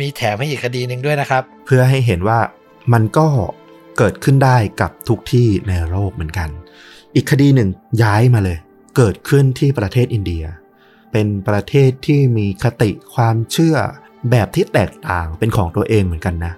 [0.00, 2.40] มีแถมให้อีกคดีหนึ่งด้วยนะครับ เพื่อให้เห็นว่า
[2.92, 3.26] มันก็
[3.98, 6.48] เกิดขึ้นได้กับทุกที่ในโลกเหมือนกัน
[7.14, 7.68] อีกคดีหนึ่ง
[8.02, 8.58] ย้ายมาเลย
[8.96, 10.44] เกิดขึ้นที่ประเทศอินเดีย
[11.12, 13.76] เป็นประเทศที่มีคติความเชื่อ
[14.30, 16.52] แบบที่แตกต่างเป็นของตัวเองเหมือนกันนะ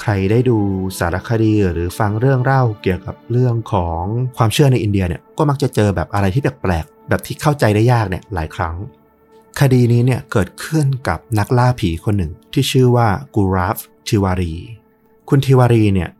[0.00, 0.58] ใครได้ดู
[0.98, 4.02] สารคดีหรือฟังเรื่องเล่าเกี่ยวกับเรื่องของ
[4.36, 8.76] ความเชื่อในอินเดียเนี่ยก็มักจะเจอแบบอะไรที่แปลกๆแบบที่เข้าใจได้ยากเนี่ยหลายครั้ง
[9.60, 13.78] คดีนี้เนี่ยเกิดขึ้นกับนักล่าผีคนหนึ่งที่ชื่อว่ากูราฟ
[14.08, 14.54] ทิวารี
[15.28, 16.10] คุณทิวารีเนี่ย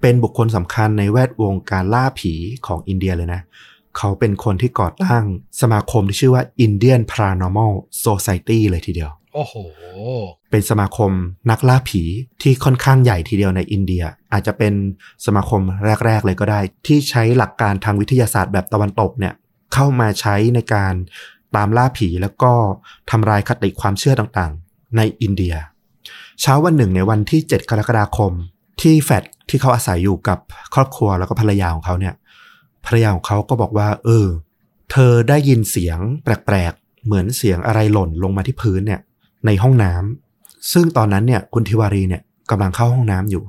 [0.00, 2.32] เป็นบุคคลสำคัญในแวดวงการล่าผี
[2.66, 3.40] ของอินเดียเลยนะ
[3.96, 5.24] เขาเป็นคนที่ก่อตั้ง
[5.60, 7.72] สมาคมที่ชื่อว่า Indian Paranormal
[8.04, 9.54] Society เลยทีเดียว โอ้โห
[10.50, 11.10] เป็นสมาคม
[11.50, 12.02] นักล่าผี
[12.42, 14.74] ที่ค่อนข้างใหญ่ทีเดียวในอินเดีย อาจจะเป็น
[15.26, 15.60] สมาคม
[16.06, 19.34] แรก ๆ เลยก็ได้ ที่ใช้หลักการทางวิทยาศาสตร์แบบตะวันตกเนี่ย
[19.74, 20.94] เข้ามาใช้ในการ
[21.56, 22.52] ตามล่าผีแล้วก็
[23.10, 25.54] ทำลายคติความเชื่อต่างๆ ในอินเดีย
[26.40, 28.32] เช้าวันหนึ่งในวันที่ 7 กรกฎาคม
[28.80, 30.38] ที่แฟดที่เขาอาศัยอยู่กับ
[30.74, 32.14] ครอบครัวแล้วก็ภรรยาของเขาเนี่ย
[32.86, 34.26] ภรรยาของเขาก็บอกว่า เออ
[34.90, 39.00] เธอได้ยินเสียงแปลกๆ เหมือนเสียงอะไรหล่นลงมาที่พื้นเนี่ย
[39.46, 43.42] ในห้องน้ำซึ่งตอนนั้นเนี่ยคุณทิวารีเนี่ยกำลังเข้าห้องน้ำอยู่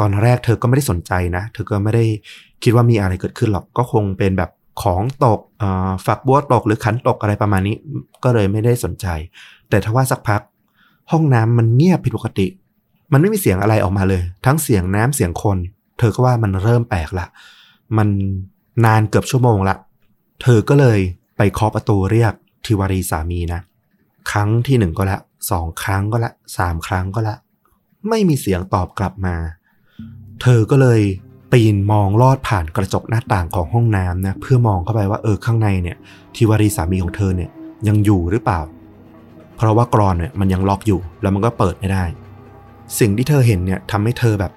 [0.00, 2.04] ตอนแรกเธอก็ไม่ได้สนใจนะ เธอก็ไม่ได้
[2.62, 4.50] คิดว่ามีอะไรเกิดขึ้นหรอกก็คงเป็นแบบ
[4.82, 5.40] ของตก
[6.06, 7.76] ฝักบัวตกหรือขันตกอะไรประมาณนี้
[8.24, 9.06] ก็เลยไม่ได้สนใจ
[9.68, 10.40] แต่ทว่าสักพัก
[11.10, 12.46] ห้องน้ำมันเงียบผิดปกติ
[13.12, 15.58] มันไม่มีเสียงอะไรออกมาเลย ทั้งเสียงน้ำเสียงคน
[15.98, 17.26] เธอก็ว่ามันเริ่มแปลกละ
[17.96, 18.08] มัน
[18.84, 19.76] นานเกือบชั่วโมงละ
[20.42, 20.98] เธอก็เลย
[21.36, 22.32] ไปเคาะประตูเรียก
[22.64, 23.60] ทิวารีสามีนะ
[24.30, 27.36] ครั้งที่หนึ่งก็และ สองครั้งก็ละสามครั้งก็ละ
[28.08, 29.36] ไม่มีเสียงตอบกลับมา
[30.42, 31.00] เธอก็เลย
[31.52, 35.96] ปีนมองลอดผ่านกระจกหน้าต่างของห้องน้ำนะเพื่อมองเข้าไปว่าเออข้างในเนี่ย
[36.34, 37.50] ทิวารีสามีของเธอเนี่ย
[37.88, 38.60] ยังอยู่หรือเปล่า
[39.56, 42.04] เพราะว่ากรอนเนี่ยมันยังล็อกอยู่แล้วมันก็เปิดไม่ได้
[42.98, 44.52] สิ่งที่เธอเห็นเนี่ยทำให้เธอแบบ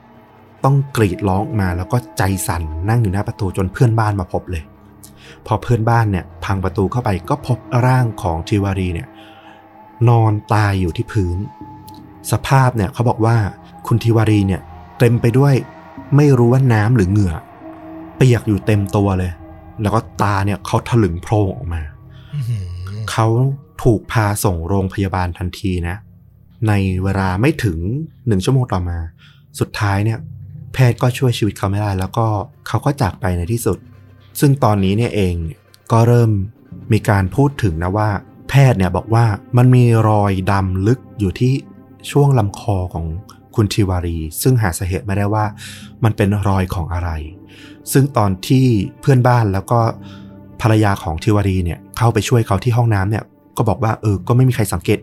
[0.63, 4.63] ต้องกรีดร้องมาแล้วก็ใจสั่นนั่งอยู่หน้าประตูจนเพื่อนบ้านมาพบเลย
[5.45, 9.07] พอเพื่อนบ้านเนี่ยพังประตูเข้าไปก็พบร่างของทิวารีเนี่ย
[10.09, 11.37] นอนตายอยู่ที่พื้น
[12.31, 13.37] สภาพเนี่ยเขาบอกว่า
[13.87, 14.61] คุณทิวารีเนี่ย
[14.99, 15.55] เต็มไปด้วย
[16.15, 17.35] ไม่รู้ว่าน้ำหรือเหงื่อ
[18.15, 19.31] เปียกอยู่เต็มตัวเลย
[19.81, 21.81] แล้วก็ตาเนี่ยเขาถลึงโพรงออกมา
[22.35, 22.65] อื้อหือ
[23.11, 23.27] เขา
[23.83, 25.95] ถูกพาส่งโรงพยาบาลทันทีนะ
[26.67, 27.77] ในเวลาไม่ถึง
[28.27, 28.97] หนึ่งชั่วโมงต่อมา
[29.59, 30.19] สุดท้ายเนี่ย
[30.73, 32.25] แพทย์ก็ช่วยชีวิตเขาไม่ได้ แล้วก็
[32.67, 33.77] เขาก็จากไปในที่สุด
[34.39, 35.59] ซึ่งตอนนี้เนี่ยเองเนี่ย
[35.91, 36.31] ก็เริ่ม
[36.93, 38.09] มีการพูดถึงนะว่า
[38.49, 39.25] แพทย์เนี่ยบอกว่า
[39.57, 41.53] มันมีรอยดำลึกอยู่ที่
[42.11, 43.05] ช่วงลำคอของ
[43.55, 45.45] คุณทิวารี ซึ่งหาสาเหตุไม่ได้ว่า
[46.03, 47.09] มันเป็นรอยของอะไร
[47.91, 48.65] ซึ่งตอนที่
[49.01, 49.79] เพื่อนบ้านแล้วก็
[50.61, 53.23] ภรรยาของทิวารีเนี่ยเข้าไปช่วยเขาที่ห้องน้ำเนี่ย
[53.57, 54.99] ก็บอกว่าเออ ก็ไม่มีใครสังเกต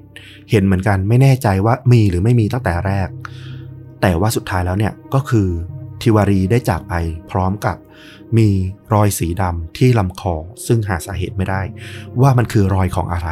[0.51, 3.09] เห็นเหมือนกันไม่แน่ใจว่ามีหรือไม่มีตั้งแต่แรก
[4.01, 5.49] แต่ว่าสุดท้ายแล้วเนี่ยก็คือ
[6.03, 6.95] ทิวารีได้จากไป
[7.31, 7.77] พร้อมกับ
[8.37, 8.49] มี
[8.95, 10.35] รอยสีดำที่ลำคอ
[10.67, 11.61] ซึ่งหาสาเหตุไม่ได้
[12.21, 13.31] ว่ามันคือรอยของอะไร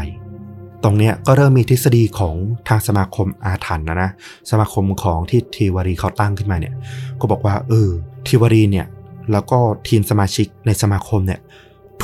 [0.85, 2.37] ตรงเนี้ยก็เริ่มมีทฤษฎีของ
[2.69, 4.11] ทางสมาคมอาถรรพ์นะนะ
[4.51, 6.75] สมาคมของที่ทิวารีเขาตั้งขึ้นมาเนี่ย
[7.21, 7.91] ก็บอกว่าเออ
[8.27, 8.87] ทิวารีเนี่ย
[9.33, 11.41] แล้วก็ทีมสมาชิกในสมาคมเนี่ย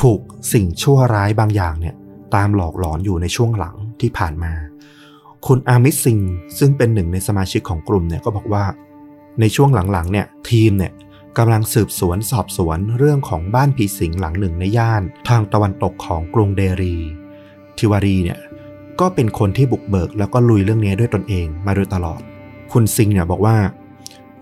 [0.01, 0.19] ถูก
[0.53, 1.95] สิ่งชั่วร้ายบางอย่างเนี่ย
[2.35, 4.51] ตามหลอกหลอนอยู่ในช่วงหลังที่ผ่านมา
[5.47, 6.19] คุณอามิสซิง
[6.59, 8.63] ซึ่งเป็นหนึ่งในสมาชิกของกลุ่มเนี่ยก็บอกว่า
[9.39, 10.93] ในช่วงหลังๆเนี่ยทีมเนี่ย
[11.37, 16.95] กำลังสืบสวนสอบสวนเรื่องของบ้านผีสิงหลังหนึ่งในย่าน ทางตะวันตกของกรุงเดรี
[17.77, 18.39] ทิวารีเนี่ย
[18.99, 22.21] ก็เป็นคนที่บุกเบิกแล้วก็ลุยเรื่องนี้ด้วยตนเองมาโดยตลอด
[22.71, 23.55] คุณซิงเนี่ยบอกว่า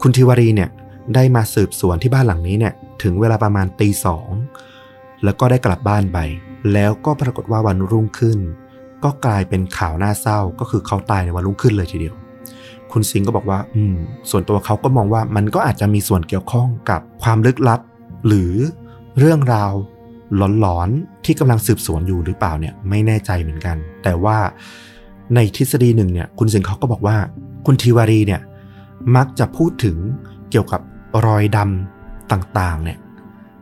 [0.01, 0.69] คุณทิวารีเนี่ย
[1.15, 4.29] ได้มาสืบสวนที่บ้านหลังนี้เนี่ยถึงเวลาประมาณตีสอง
[5.23, 6.19] แล้วก็ได้กลับบ้านไป
[6.73, 8.39] แล้วก็ปรากฏว่าวันรุ่งขึ้น
[9.03, 12.15] ก็กลายเป็นข่าวน่าเศร้าก็คือเขาตายในวันรุ่งขึ้นเลยทีเดียว
[12.91, 13.95] คุณซิงก็บอกว่า อืม
[14.29, 17.79] ส่วนตัวเขาก็มองว่ามันก็อาจจะมีส่วนเกี่ยวข้องกับความลึกลับ
[18.27, 18.53] หรือ
[19.19, 19.73] เรื่องราว
[20.59, 24.37] หลอนๆที่กำลังสืบสวนอยู่หรือเปล่าเนี่ยไม่แน่ใจเหมือนกัน แต่ว่า
[25.35, 27.17] ในทฤษฎีหนึ่งเนี่ยคุณซิงเขาก็บอกว่า
[27.65, 28.41] คุณทีวารีเนี่ย
[29.15, 29.97] มักจะพูดถึง
[30.51, 30.81] เกี่ยวกับ
[31.25, 32.97] รอยดำต่างๆเนี่ย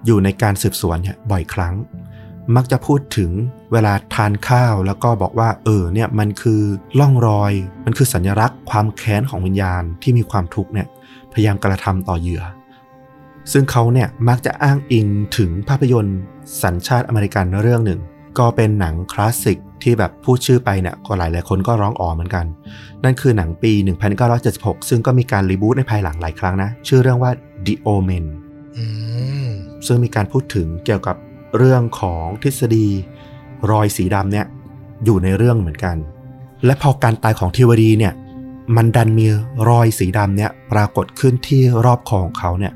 [0.05, 1.73] อยู่ในการสืบสวนเนี่ยบ่อยครั้ง
[2.55, 3.31] มักจะพูดถึง
[3.73, 6.61] เวลาทานข้าวแล้วก็บอกว่า เออเนี่ยมันคือ
[6.99, 7.53] ล่องรอย
[7.85, 10.87] มันคือสัญลักษณ์ความแค้นของวิญญาณที่มีความทุกข์เนี่ย
[11.33, 12.43] พยายามกระทำต่อเหยื่อ
[13.51, 16.19] ซึ่งเขาเนี่ยมักจะอ้างอิงถึงภาพยนตร์
[16.63, 18.01] สัญชาติอเมริกันเรื่องหนึ่ง
[18.39, 22.45] ก็เป็นหนังคลาสสิกที่แบบพูดชื่อไปเนี่ยก็หลายหลายคนก็ร้องอ๋อเหมือนกัน
[23.03, 23.71] นั่นคือหนังปี
[24.31, 27.31] 1976 ซึ่งก็มีการรีบูตในภายหลังหลายครั้งนะ ชื่อเรื่องว่า
[27.65, 28.25] The Omen
[28.77, 28.85] อื
[29.45, 29.47] ม
[29.87, 31.15] ซึ่งมีการพูดถึงเกี่ยวกับ
[31.57, 32.87] เรื่องของทฤษฎี
[33.71, 34.45] รอยสีดำเนี่ย
[35.05, 35.97] อยู่ในเรื่องเหมือนกัน
[36.65, 38.13] และพอการตายของทิวดีเนี่ย
[38.75, 39.25] มันดันมี
[39.69, 42.73] รอยสีดำเนี่ยปรากฏขึ้นที่รอบคอของเขาเนี่ย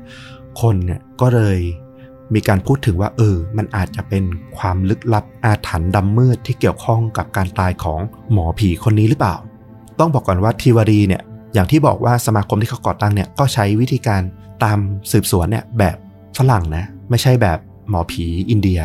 [0.60, 1.58] คนเนี่ยก็เลย
[2.34, 4.24] มีการพูดถึงว่าเออ มันอาจจะเป็น
[4.58, 8.00] ความลึกลับอาถรรพ์ดำมืดที่เกี่ยวข้องกับการตายของ
[8.32, 9.36] หมอผีคนนี้หรือเปล่า
[9.98, 11.22] ต้องบอกก่อนว่าทิวารีเนี่ย
[11.54, 14.22] อย่างที่บอกว่าสมาคมที่เขาก่อตั้งเนี่ยก็ใช้วิธีการ
[14.64, 14.78] ตาม
[15.12, 15.96] สืบสวนเนี่ยแบบ
[16.38, 17.58] ฝรั่งนะไม่ใช่แบบ
[17.90, 18.80] หมอผีอินเดีย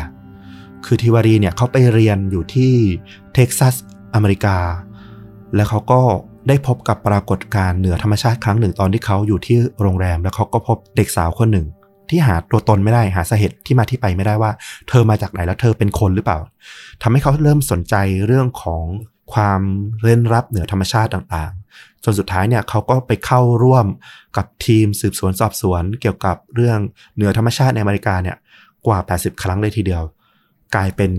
[0.84, 2.72] คือทิวารีเนี่ยเขาไปเรียนอยู่ที่
[3.34, 3.74] เท็กซัส
[4.14, 4.56] อเมริกา
[5.54, 6.00] แล้วเขาก็
[6.48, 11.66] ได้พบกับปรากฏการณ์เหนือธรรมชาติครั้งหนึ่งตอนที่เขาอยู่ที่โรงแรม แล้วเขาก็พบเด็กสาวคนหนึ่ง
[12.10, 14.50] ที่หาตัวตนไม่ได้หาสาเหตุที่มาที่ไปไม่ได้ว่า
[14.88, 16.38] เธอมาจากไหนแล้วเธอเป็นคนหรือเปล่า
[17.02, 17.94] ทำให้เขาเริ่มสนใจ
[18.26, 18.84] เรื่องของ
[19.32, 19.60] ความ
[20.02, 23.86] เร้นลับเหนือธรรมชาติต่างๆ จนสุดท้ายเนี่ยเขาก็ไปเข้าร่วม
[24.36, 26.78] กับทีมสืบสวนสอบสวน เกี่ยวกับเรื่อง
[27.14, 28.36] เหนือธรรมชาติในอเมริกาเนี่ย
[28.86, 30.02] กว่า 80 ครั้งเลยทีเดียว
[30.74, 31.12] กลายเป็น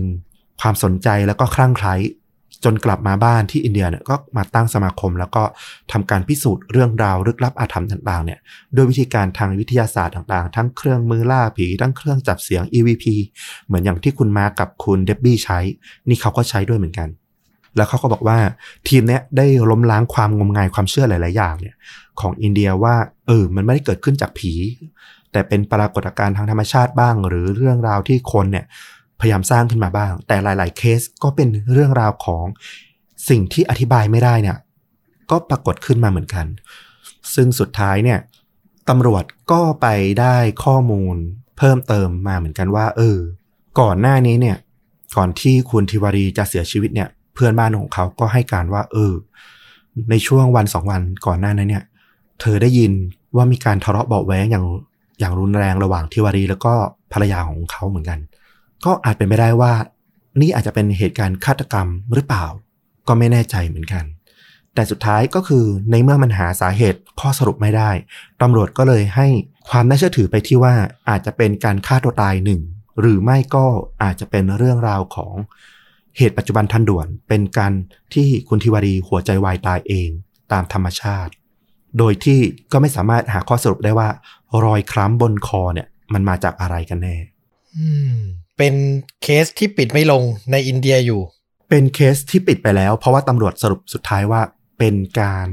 [0.60, 1.94] ความสนใจแล้วก็คลั่งไคล้
[2.64, 5.42] จนกลับมาบ้านที่อินเดียเนี่ยก็มาตั้งสมาคม แล้วก็
[5.92, 8.38] ทำการพิสูจน์เรื่องราวลึกลับอาถรรพ์ต่างๆเนี่ย
[8.74, 13.04] ด้วยวิธีการทางวิทยาศาสตร์ต่างๆ ทั้งเครื่องมือล่าผี ทั้งเครื่องจับเสียง EVP
[13.66, 15.58] เหมือนอย่างที่คุณมากับคุณเดบบี้ใช้
[16.08, 17.08] นี่เขาก็ใช้ด้วยเหมือนกัน
[17.76, 18.38] แล้วเขาก็บอกว่า
[18.88, 21.74] ทีมเนี้ยได้ล้มล้างความงมงายความเชื่อหลาย ๆ อย่างเนี่ย
[22.20, 22.94] ของอินเดียว่า
[23.26, 24.52] เออมันไม่ได้เกิดขึ้นจากผี
[25.32, 28.64] แต่เป็นปรากฏการณ์ทางธรรมชาติบ้าง หรือเรื่องราวที่คนเนี่ย
[29.20, 32.44] พยายามสร้างขึ้นมาบ้าง แต่หลาย ๆ เคสก็เป็นเรื่องราวของ
[33.28, 34.58] สิ่งที่อธิบายไม่ได้เนี่ย
[35.30, 36.46] ก็ปรากฏขึ้นมาเหมือนกัน
[37.34, 38.18] ซึ่งสุดท้ายเนี่ย
[38.88, 39.86] ตำรวจก็ไป
[40.20, 41.16] ได้ข้อมูล
[41.58, 43.18] เพิ่มเติมมาเหมือนกันว่า เออ
[43.80, 44.56] ก่อนหน้านี้เนี่ย
[45.16, 49.12] ก่อนที่คุณทิวารีจะเสียชีวิตเนี่ย เพื่อนบ้านของเขาก็ให้การว่า เออ
[50.10, 51.84] ในช่วงวันสองวันก่อนหน้านั้นเนี่ย
[52.40, 52.92] เธอได้ยิน
[53.36, 54.66] ว่ามีการทะเลาะเบาะแว้งอย่าง
[55.18, 56.74] อย่างรุนแรงระหว่างทิวารีแล้วก็
[57.12, 58.18] ภรรยาของเขาเหมือนกัน
[58.84, 59.72] ก็อาจเป็นไปได้ว่า
[60.40, 62.44] นี่อาจจะเป็นเหตุการณ์ฆาตกรรมหรือเปล่า
[63.08, 64.04] ก็ไม่แน่ใจเหมือนกัน
[64.74, 67.90] แต่สุดท้ายก็คือในเมื่อมันหาสาเหตุข้อสรุปไม่ได้
[68.42, 69.26] ตำรวจก็เลยให้
[69.68, 70.74] ความน่าเชื่อถือไปที่ว่า
[71.08, 72.60] อาจจะเป็นการฆ่าตัวตายหนึ่ง
[73.00, 73.66] หรือไม่ก็
[74.02, 75.34] อาจจะเป็นเรื่องราวของ
[76.16, 77.72] เหตุปัจจุบันทันด่วนเป็นการ
[78.14, 80.08] ที่คุณทิวารีหัวใจวายตายเอง
[80.52, 81.32] ตามธรรมชาติ
[81.98, 82.38] โดยที่
[82.72, 84.08] ก็ไม่สามารถหาข้อสรุปได้ว่า
[84.64, 87.16] รอยคล้ำบนคอเนี่ยมันมาจากอะไรกันแน่
[87.76, 88.14] อืม
[88.58, 88.74] เป็น
[89.22, 90.22] เคสที่ปิดไม่ลง
[90.52, 91.20] ในอินเดียอยู่
[91.68, 94.40] เป็นเคสที่ปิดไปแล้ว เพราะว่าตำรวจสรุปสุดท้ายว่า
[94.78, 95.48] เป็นการ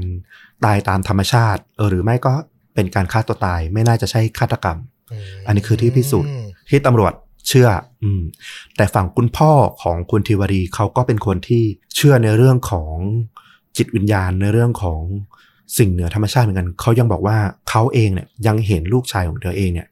[0.64, 2.32] ตายตามธรรมชาติเออหรือไม่ก็
[2.74, 4.78] เป็นการฆ่าตัวตายไม่น่าจะใช่ฆาตกรรม
[5.46, 6.30] อันนี้คือที่พิสูจน์
[6.70, 7.12] ที่ตำรวจ
[7.48, 7.68] เชื่อ
[8.02, 8.22] อืม
[8.76, 11.62] แต่ฝั่งคุณพ่อของคุณทิวารีเขาก็เป็นคนที่
[11.96, 12.94] เชื่อในเรื่องของ
[13.76, 15.00] จิตวิญญาณในเรื่องของ
[15.78, 17.36] สิ่งเหนือธรรมชาติเหมือนกัน เขายังบอกว่า
[17.70, 19.88] เขาเองเนี่ยยังเห็นลูกชายของเธอเองเนี่ย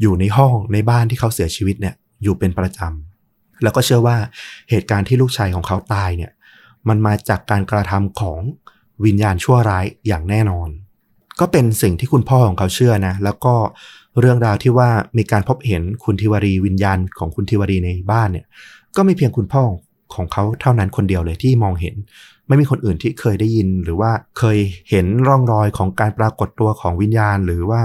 [0.00, 4.16] อยู่ในห้องในบ้านที่เขาเสียชีวิตเนี่ยอยู่เป็นประจำแล้วก็เชื่อว่า
[4.70, 6.32] เหตุการณ์ที่ลูกชายของเขาตายเนี่ย
[6.88, 8.40] มันมาจากการกระทำของ
[9.04, 10.68] วิญญาณชั่วร้ายอย่างแน่นอน
[11.40, 13.54] ก็เป็นสิ่งที่คุณพ่อของเขาเชื่อนะ แล้วก็
[14.20, 18.46] เรื่องราวที่ว่ามีการพบเห็นคุณทิวรีวิญญาณของคุณทิวรีในบ้านเนี่ย
[18.96, 19.62] ก็ไมีเพียงคุณพ่อ
[20.14, 21.94] ของเขาเท่านั้นคนเดียวเลยที่มองเห็น
[22.52, 24.58] ไม่มีคนอื่นที่เคยได้ยิน หรือว่าเคย
[24.90, 27.80] เห็นร่องรอยของการปรากฏตัวของวิญญาณ หรือว่า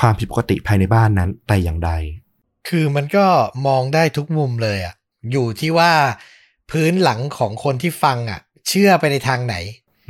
[0.00, 1.90] ความผิดปกติภายในบ้านนั้นแต่อย่างใด
[2.68, 3.26] คือมันก็
[3.66, 4.94] มองได้ทุกมุมเลยอะ่ะ
[5.32, 5.92] อยู่ที่ว่า
[6.70, 9.54] พื้นหลังของคนที่ฟังอะ่ะเชื่อไปในทางไหน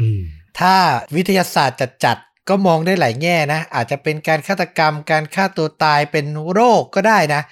[0.00, 0.20] อืม
[0.58, 0.74] ถ้า
[1.14, 7.42] วิทยาศาสตร์จัดๆก็มองได้หลายแง่นะ อาจจะเป็นการฆาตกรรม การฆ่าตัวตายเป็นโรคก็ได้นะ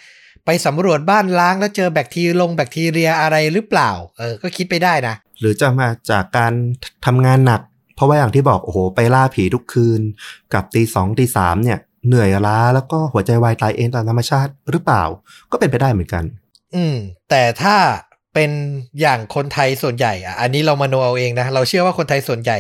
[0.47, 6.53] ไปสำรวจบ้านล้างแล้วเจอแบคทีลงแบคทีเรียอะไรหรือเปล่า เออ ก็คิดไปได้นะ หรือจะมาจากการ
[7.07, 7.61] ทำงานหนัก
[7.95, 10.01] เพราะว่าอย่างที่บอกโอ้โหไปล่าผีทุกคืน
[10.55, 15.03] กับตีสองตีสามเนี่ยเหนื่อยล้าแล้วก็หัวใจวายตายเองตามธรรมชาติหรือเปล่า
[15.51, 16.25] ก็เป็นไปได้เหมือนกัน
[16.75, 16.97] อืม
[17.31, 17.77] แต่ถ้า
[18.35, 18.51] เป็น
[19.01, 22.59] อย่างคนไทยส่วนใหญ่อะอันนี้เรามาโนเอาเองนะ เราเชื่อว่าคนไทยส่วนใหญ่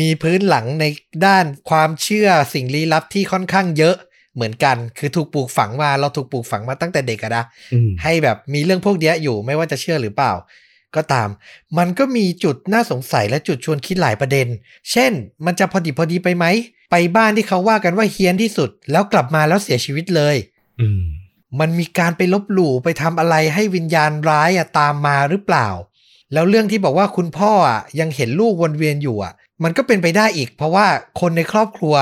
[0.00, 0.84] มีพื้นหลังใน
[1.26, 3.96] ด้านความเชื่อสิ่งลี้ลับที่ค่อนข้างเยอะ
[4.34, 10.32] เหมือนกัน คือถูกปลูกฝังมาเราถูกปลูกฝังมาตั้งแต่เด็กอะนะอืมให้แบบมีเรื่องพวกเนี้ยอยู่ไม่ว่าจะเชื่อหรือเปล่า
[10.96, 11.28] ก็ตาม
[11.78, 14.46] มันก็มีจุดน่าสงสัยและจุดชวนคิดหลายประเด็น
[14.90, 15.12] เช่น
[15.44, 16.44] มันจะพอดีพอดีไปไหม
[16.90, 20.36] ไปบ้านที่เขาว่ากันว่าเฮี้ยนที่สุด แล้วกลับมาแล้วเสียชีวิตเลย
[20.80, 21.02] อืม
[21.60, 25.68] มันมีการไปลบหลู่ไปทำอะไรให้วิญญาณร้ายอะตามมาหรือเปล่า
[26.32, 29.32] แล้วเรื่องที่บอกว่าคุณพ่ออะยังเห็นลูกวนเวียนอยู่อะ
[29.64, 30.86] มันก็เป็นไปได้อีก เพราะว่า
[31.20, 31.94] คนในครอบครัว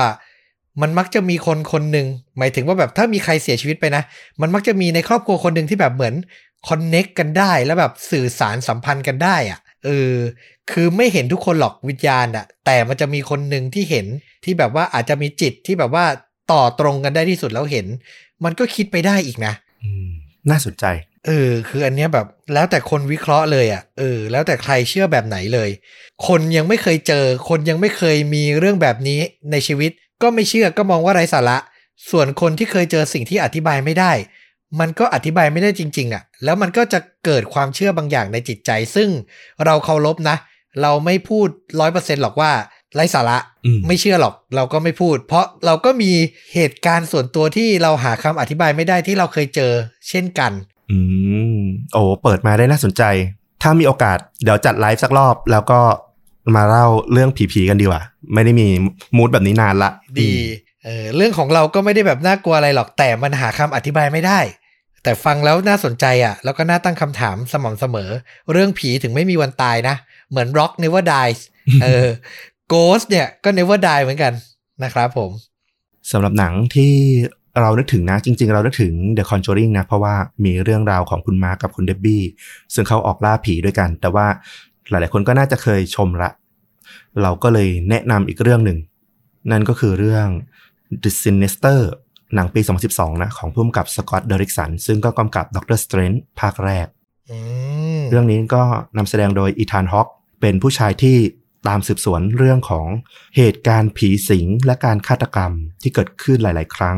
[0.81, 4.03] มันมักจะมีคนคนหนึ่งหมายถึงว่าแบบถ้ามีใครเสียชีวิตไปนะ
[4.41, 6.13] มันมักจะมีในครอบครัวคนหนึ่งที่แบบเหมือน
[6.67, 10.13] คอนเน็กกันได้แล้วแบบสื่อสารสัมพันธ์กันได้อะเออ
[10.71, 14.05] คือไม่เห็นทุกคนหรอกวิญญาณอะแต่มันจะมีคนหนึ่งที่เห็น
[14.45, 16.05] ที่แบบว่าอาจจะมีจิตที่แบบว่า
[16.51, 17.85] ต่อตรงกันได้ที่สุดแล้วเห็น
[18.43, 19.53] มันก็คิดไปได้อีกนะ
[19.83, 20.09] อืม
[20.49, 20.85] น่าสนใจ
[21.27, 25.69] เออ คืออันเนี้ยแบบแล้วแต่คนวิเคราะห์เลยอะ่ะ เออ แล้วแต่ใครเชื่อแบบไหนเลย
[26.27, 29.19] คนยังไม่เคยเจอ คนยังไม่เคยมีเรื่องแบบนี้
[29.51, 31.57] ในชีวิต ก็ไม่เชื่อก็มองว่าไร้สาระ
[32.11, 34.11] ส่วนคนที่เคยเจอสิ่งที่อธิบายไม่ได้
[34.79, 39.09] มันก็อธิบายไม่ได้จริง ๆอะ่ะ แล้วมันก็จะเกิดความเชื่อบางอย่างในจิตใจ ซึ่ง
[39.65, 40.37] เราเคารพนะ
[40.81, 41.47] เราไม่พูด
[41.79, 42.51] ร้อยเปอร์เซ็นหรอกว่า
[42.95, 46.11] ไร้สาระอืมไม่เชื่อหรอก เราก็ไม่พูด เพราะเราก็มี
[46.53, 49.71] เหตุการณ์ส่วนตัวที่เราหาคำอธิบายไม่ได้ที่เราเคยเจอ
[50.09, 50.51] เช่นกัน
[50.91, 50.99] อื
[51.59, 51.61] ม
[51.93, 53.03] โอ้เปิดมาได้น่าสนใจ
[53.61, 55.79] ถ้ามีโอกาสเดี๋ยวจัดไลฟ์สักรอบ แล้วก็
[56.55, 58.01] มาเล่าเรื่องผีๆกันดีกว่า
[58.33, 58.67] ไม่ได้มี
[59.17, 60.31] มูดแบบนี้นานละ ดี
[60.87, 64.39] เออเรื่องของเราก็ไม่ได้แบบน่ากลัวอะไรหรอกแต่มันหาคำอธิบายไม่ได้
[65.03, 68.09] แต่ฟังแล้วน่าสนใจอะ แล้วก็น่าตั้งคำถามสม่ำเสมอ
[68.51, 69.95] เรื่องผีถึงไม่มีวันตายนะ
[70.29, 71.39] เหมือน Rock Never Dies
[71.81, 72.07] เออ
[72.73, 74.33] Ghost เนี่ยก็ Never Die เหมือนกัน
[74.83, 75.31] นะครับผม
[76.11, 76.93] สำหรับหนังที่
[77.61, 82.23] เรานึกถึงนะจริง ๆ เรานึกถึง The Conjuring นะ เพราะว่ามีเรื่องราวของคุณมาร์กับคุณเดบบี้
[82.73, 84.27] ซึ่งเขาออกล่าผีด้วยกัน แต่ว่า
[84.89, 86.29] หลายๆคนก็น่าจะเคยชมละ
[87.21, 88.77] เราก็เลยแนะนำอีกเรื่องหนึ่ง
[89.51, 90.27] นั่นก็คือเรื่อง
[91.03, 91.79] The Sinister
[92.35, 96.87] หนังปี 2012 นะ ของผู้กำกับสกอตต์เดริกสัน ซึ่งก็กำกับ Doctor Strange ภาคแรก
[97.31, 97.37] อื
[97.99, 98.63] มเรื่องนี้ก็
[98.97, 100.07] นำแสดงโดยอีธานฮอค
[100.41, 101.17] เป็นผู้ชายที่
[101.67, 102.87] ตามสืบสวนเรื่องของ
[103.37, 106.97] เหตุการณ์ผีสิงและการฆาตกรรมที่เกิดขึ้นหลาย ๆ ครั้ง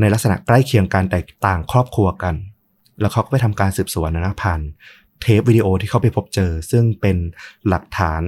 [0.00, 2.34] ในลักษณะใกล้เคียงกันแต่ต่างครอบครัวกัน
[3.00, 4.60] แล้วเขาก็ไปทำการสืบสวนนะผ่าน
[5.20, 7.16] เทปวิดีโอที่เขาไปพบเจอ ซึ่งเป็น
[7.68, 8.22] หลักฐาน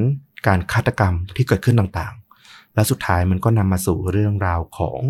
[0.47, 2.22] การฆาตกรรมที่เกิดขึ้นต่างๆ
[2.75, 5.01] และสุดท้ายมันก็นำมาสู่เรื่องราวของ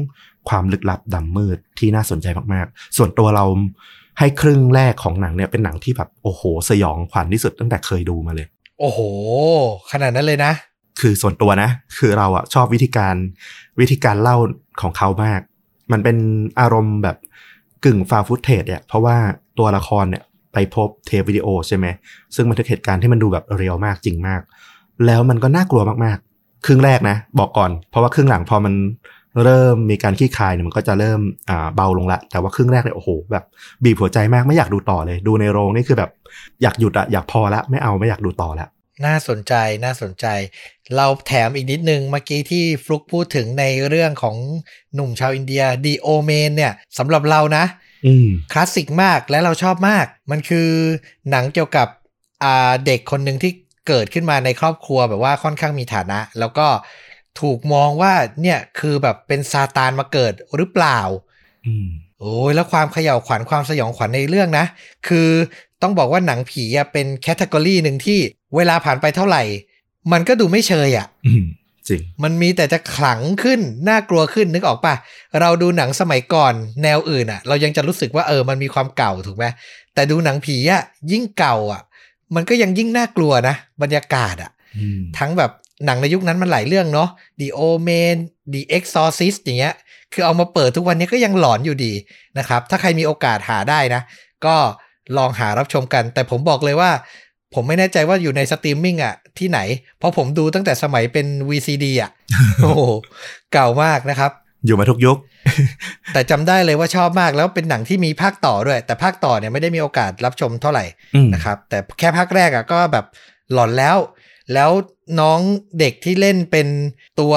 [0.49, 3.45] ความลึกลับดำมืดที่น่าสนใจมากๆ ส่วนตัวเรา
[4.19, 8.47] ให้ครึ่งแรกของหนังเนี่ยเป็นหนังที่แบบโอ้โห สยองขวัญที่สุดตั้งแต่เคยดูมาเลย
[8.81, 8.99] โอ้โห
[9.93, 10.53] ขนาดนั้นเลยนะ
[11.01, 13.15] คือส่วนตัวนะ คือเราอะชอบวิธีการ
[13.81, 14.37] วิธีการเล่า
[14.83, 15.41] ของเขามาก
[15.93, 16.17] มันเป็น
[16.61, 17.17] อารมณ์แบบ
[17.85, 19.17] กึ่งฟาฟุตเทจเนี่ยเพราะว่า
[19.59, 20.23] ตัวละครเนี่ย
[20.53, 21.87] ไปพบเทปวิดีโอใช่ไหม
[22.35, 24.41] ซึ่งมันถึงเหตุการณ์ที่มันดูแบบเรียลมากจริงมาก
[25.07, 26.32] แล้วมันก็น่ากลัวมากๆ
[26.67, 28.75] ครึ่งแรกนะ บอกก่อน เพราะว่าครึ่งหลังพอมัน
[29.45, 31.21] เริ่มมีการขี้คายเนี่ยมันก็จะเริ่ม
[31.51, 33.45] อ่าเบาลงละ แต่ว่าครึ่งแรกเนี่ยโอ้โหแบบ
[33.85, 36.11] บีบหัวใจมากไม่อยากดูต่อเลย ดูในโรงนี่คือแบบ
[36.63, 38.69] อยากหยุดอะอยากพอละไม่เอาไม่อยากดูต่อละ
[39.07, 40.27] น่าสนใจน่าสนใจ
[40.97, 44.37] เราแถมอีกนิดนึงเมื่อกี้ที่ฟลุกพูดถึงในเรื่องของ
[44.95, 47.65] หนุ่มชาวอินเดียดีโอเมนเนี่ยสำหรับเรานะ
[48.07, 50.69] อืมคลาสสิกมากและเราชอบมาก มันคือ
[51.31, 51.89] หนังเกี่ยวกับ
[52.43, 53.53] อ่าเด็กคนหนึ่งที่
[53.89, 56.67] เกิดขึ้นมาในครอบครัวแบบว่าค่อนข้างมีฐานะ แล้วก็
[57.41, 61.01] ถูกมองว่าเนี่ยคือแบบเป็นซาตานมาเกิดหรือเปล่า
[61.67, 64.67] อืมโอ้ยแล้วความเขย่าวขวัญความสยองขวัญในเรื่องนะ
[65.09, 65.29] คือ
[65.83, 68.19] ต้องบอกว่าหนังผีอะเป็นแคตตากรีหนึ่งที่
[68.57, 69.43] เวลาผ่านไปเท่าไหร่
[70.13, 71.45] มันก็ดูไม่เชยอะอืม
[71.89, 74.95] จริงมันมีแต่จะขลังขึ้น น่ากลัวขึ้นนึกออกปะ
[75.41, 79.45] เราดูหนังสมัยก่อนแนวอื่นอะเรายังจะรู้สึกว่าเออมันมีความเก่าถูกไหม
[79.95, 81.83] แต่ดูหนังผีอะยิ่งเก่าอะ
[82.37, 85.51] มันก็ยังยิ่งน่ากลัวนะ บรรยากาศอะอืมทั้งแบบ
[85.87, 87.09] หนังในยุคนั้นมันหลายเรื่องเนาะ
[87.41, 88.17] The Omen
[88.53, 89.75] The Exorcist อย่างเงี้ย
[90.13, 91.93] คือเอามาเปิดทุกวันนี้ก็ยังหลอนอยู่ดี
[92.39, 94.03] นะครับ ถ้าใครมีโอกาสหาได้นะ
[94.47, 94.57] ก็
[95.17, 96.91] ลองหารับชมกัน แต่ผมบอกเลยว่า
[97.55, 99.59] ผมไม่แน่ใจว่าอยู่ในสตรีมมิ่งอะที่ไหน
[99.99, 102.11] เพราะผมดูตั้งแต่สมัยเป็น VCD อะ
[102.63, 102.83] โอ้โห
[103.53, 104.33] เก่ามากนะครับ
[104.67, 105.19] อยู่มาทุกยุค
[106.13, 113.05] แต่จำได้เลยว่าชอบมากแล้วเป็นหนังที่มีภาคต่อด้วย แต่ภาคต่อเนี่ยไม่ได้มีโอกาสรับชมเท่าไหร่อืมนะครับ แต่แค่ภาคแรกอะก็แบบ
[113.53, 113.97] หลอนแล้ว
[114.55, 114.71] แล้ว
[115.21, 115.41] น้อง
[115.79, 116.67] เด็กที่เล่นเป็น
[117.21, 117.35] ตัว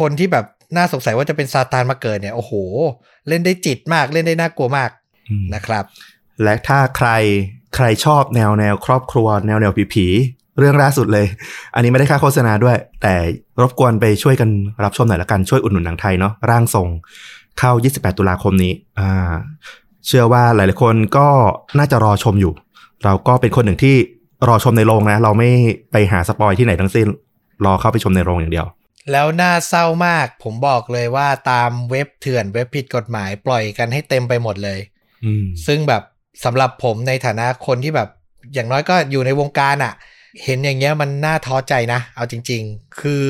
[0.00, 2.52] คนที่แบบน่าสงสัยว่าจะเป็นซาตานมาเกิดเนี่ยโอ้โห
[3.28, 4.90] เล่นได้จิตมากเล่นได้น่ากลัวมาก
[5.28, 5.84] อืมนะครับ
[6.42, 7.08] และถ้าใคร
[7.76, 11.26] ใครชอบแนวแนวครอบครัว แนวแนวผีผีๆ เรื่องล่าสุดเลย
[11.74, 13.14] อันนี้ไม่ได้ค่าโฆษณาด้วย แต่
[13.60, 14.50] รบกวนไปช่วยกัน
[14.84, 16.88] รับชมหน่อยละกันช่วยอุดหนุนหนังไทยเนาะร่างทรง
[17.58, 19.32] เข้า 28 ตุลาคมนี้อ่า
[20.06, 21.28] เชื่อว่าหลาย ๆ คนก็
[21.78, 22.52] น่าจะรอชมอยู่
[23.04, 23.96] เราก็เป็นคนหนึ่งที่
[24.48, 25.50] รอชมในโรงนะ เราไม่
[25.92, 27.06] ไปหาสปอยที่ไหนทั้งสิ้น
[27.64, 28.66] รอเข้าไปชมในโรงอย่างเดียว
[29.12, 34.80] แล้วน่าเศร้ามาก ผมบอกเลยว่าตามเว็บเถื่อนเว็บผิดกฎหมายปล่อยกันให้เต็มไปหมดเลย
[35.24, 36.02] อืมซึ่งแบบ
[36.44, 38.08] สำหรับผมในฐานะคนที่แบบ
[38.54, 39.94] อย่างน้อยก็อยู่ในวงการอะ
[40.44, 43.24] เห็นอย่างเงี้ยมันน่าท้อใจนะ เอาจริง ๆ คือ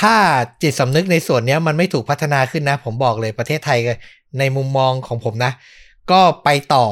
[0.00, 0.14] ถ้า
[0.62, 3.78] จิตสำนึกในส่วนเนี้ยมันไม่ถูกพัฒนาขึ้นนะ ผมบอกเลยประเทศไทย
[4.38, 5.52] ในมุมมองของผมนะ
[6.10, 6.86] ก็ไปต่อ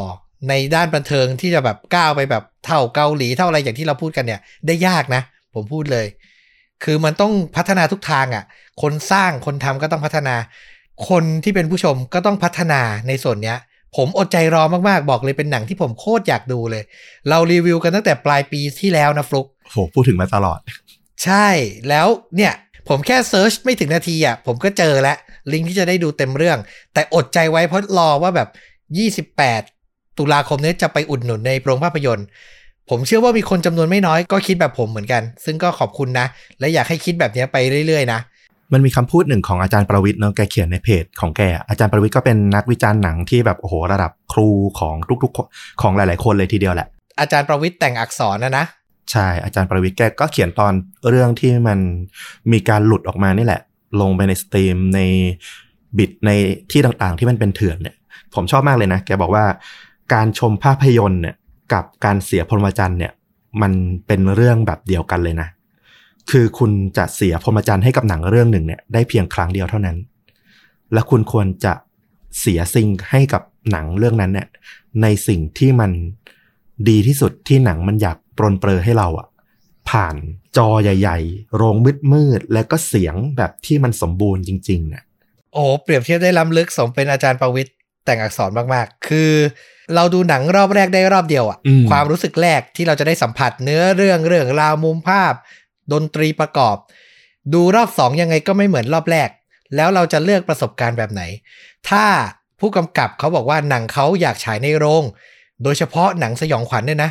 [0.48, 5.22] ในด้านบันเทิงที่จะแบบก้าวไปแบบเท่าเกาหลีเท่าอะไรอย่างที่เราพูดกันเนี่ย ได้ยากนะ
[5.54, 6.06] ผมพูดเลย
[6.84, 8.44] คือมันต้องพัฒนาทุกทางอะ่ะ
[8.82, 10.34] คนสร้างคนทำก็ต้องพัฒนา
[11.08, 13.58] คนที่เป็นผู้ชมก็ต้องพัฒนาในส่วนเนี้ย
[13.96, 16.82] ผมอดใจรอมากๆ บอกเลยเป็นหนังที่ผมโคตรอยากดูเลย
[17.28, 20.58] เรารีวิวกันตั้งแต่ปลายปีที่แล้วนะฟลุกโหพูดถึงมาตลอด
[21.24, 21.48] ใช่
[21.88, 22.52] แล้วเนี่ย
[22.88, 25.16] ผมแค่เซิร์ชไม่ถึงนาทีอะผมก็เจอแล้ว
[25.52, 26.58] ลิงก์ที่จะได้ดูเต็มเรื่อง
[26.94, 28.48] แต่อดใจไว้เพราะรอว่าแบบ
[29.56, 32.26] 28 ตุลาคมนี้จะไปอุดหนุนในโรงภาพยนตร์
[32.90, 36.26] ผมเชื่อว่ามีคนจำนวนไม่น้อยก็คิดแบบผมเหมือนกัน ซึ่งก็ขอบคุณนะ
[36.60, 38.20] และอยากให้คิดแบบนี้ไปเรื่อยๆนะ
[38.72, 44.48] มันมีคำพูดหนึ่งของอาจารย์ประวิทย์เนาะแกเขียนในเพจของแกอาจารย์ประวิทย์ก็เป็นนักวิจารณ์หนังที่แบบโอ้โหระดับครู
[44.78, 46.88] ของทุกๆของหลาย ๆ คนเลยทีเดียวแหละ
[47.20, 48.64] อาจารย์ประวิทย์แต่งอักษรนะนะ
[49.12, 50.72] ใช่อาจารย์ประวิทย์แกก็เขียนตอน
[51.08, 51.78] เรื่องที่มัน
[52.52, 53.60] มีการหลุดออกมานี่แหละ
[54.00, 55.00] ลงไปในสตรีมใน
[55.98, 56.30] บิดใน
[56.70, 57.96] ที่ต่างๆ ที่มันเป็นเถื่อนเนี่ย
[58.34, 59.44] ผมชอบมากเลยนะ แกบอกว่า
[60.14, 61.36] การชมภาพยนตร์เนี่ย
[61.72, 63.12] กับการเสียพรหมจรรย์เนี่ย
[63.62, 63.72] มัน
[64.06, 65.48] เป็นเรื่องแบบเดียวกันเลยนะ
[66.30, 69.96] คือคุณจะเสียพรหมจรรย์ให้กับหนังเรื่องหนึ่งเนี่ยได้เพียงครั้งเดียวเท่านั้น
[70.92, 71.74] และคุณควรจะ
[72.40, 74.48] เสียสิ่งให้กับหนังเรื่องนั้นเนี่ย
[75.02, 75.90] ในสิ่งที่มัน
[76.88, 79.28] ดีที่สุดที่หนังมันอยากปรนเปรอให้เราอะ
[79.90, 80.16] ผ่าน
[80.56, 81.76] จอใหญ่ ๆ โรง
[82.12, 85.02] มืดๆแล้วก็เสียงแบบที่มันสมบูรณ์จริงๆน่ะ
[85.54, 87.74] โอ้เปรียบเทียบได้ล้ำลึกสมเป็นอาจารย์ประวิทย์
[88.04, 89.32] แต่งอักษรมากๆ คือ
[89.94, 95.32] เราดูหนังรอบแรกได้รอบเดียวอะอืมความรู้สึกแรกที่เราจะได้สัมผัสเนื้อเรื่องเรื่องราวมุมภาพ
[95.92, 96.76] ดนตรีประกอบ
[97.54, 99.28] ดูรอบสองยังไงก็ไม่เหมือนรอบแรก
[99.76, 101.22] แล้วเราจะเลือกประสบการณ์แบบไหน
[101.88, 102.04] ถ้า
[102.60, 105.04] ผู้กำกับเขาบอกว่าหนังเขาอยากฉายในโรง
[105.62, 107.10] โดยเฉพาะหนังสยองขวัญเนี่ยนะ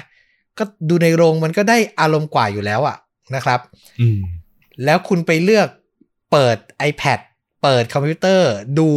[0.57, 2.97] ก็ดูในโรงมันก็ได้อารมณ์กว่าอยู่แล้วอะ
[3.35, 3.59] นะครับ
[4.01, 4.19] อืม
[4.85, 5.67] แล้วคุณไปเลือก
[6.31, 6.57] เปิด
[6.89, 7.19] iPad
[7.63, 8.89] เปิดคอมพิวเตอร์ ดู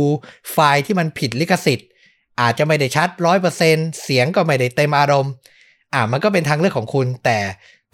[0.53, 1.89] ไฟล์ที่มันผิดลิขสิทธิ์
[2.41, 5.33] อาจจะไม่ได้ชัดร้อยเปอร์เซ็นเสียงก็ไม่ได้เต็มอารมณ์
[5.95, 7.39] อ่ามันก็เป็นทางเลือกของคุณ แต่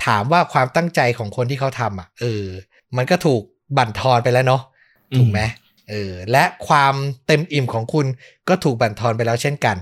[0.04, 2.46] ถามว่าความตั้งใจของคนที่เขาทำอะเออ
[2.96, 3.42] มันก็ถูก
[3.76, 4.62] บั่นทอนไปแล้วเนาะ
[5.16, 5.40] ถูกไหม
[5.90, 6.94] เออและความ
[7.26, 8.06] เต็มอิ่มของคุณ
[8.48, 9.76] ก็ถูกบั่นทอนไปแล้วเช่นกัน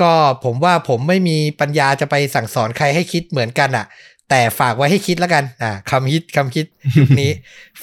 [0.00, 0.12] ก็
[0.44, 3.86] ผมว่าผมไม่มีปัญญาจะไปสั่งสอนใครให้คิดเหมือนกันอะ
[4.30, 6.66] แต่ฝากไว้ให้คิดแล้วกันอ่าคำฮิตคำคิด
[6.98, 7.30] ยุคนี้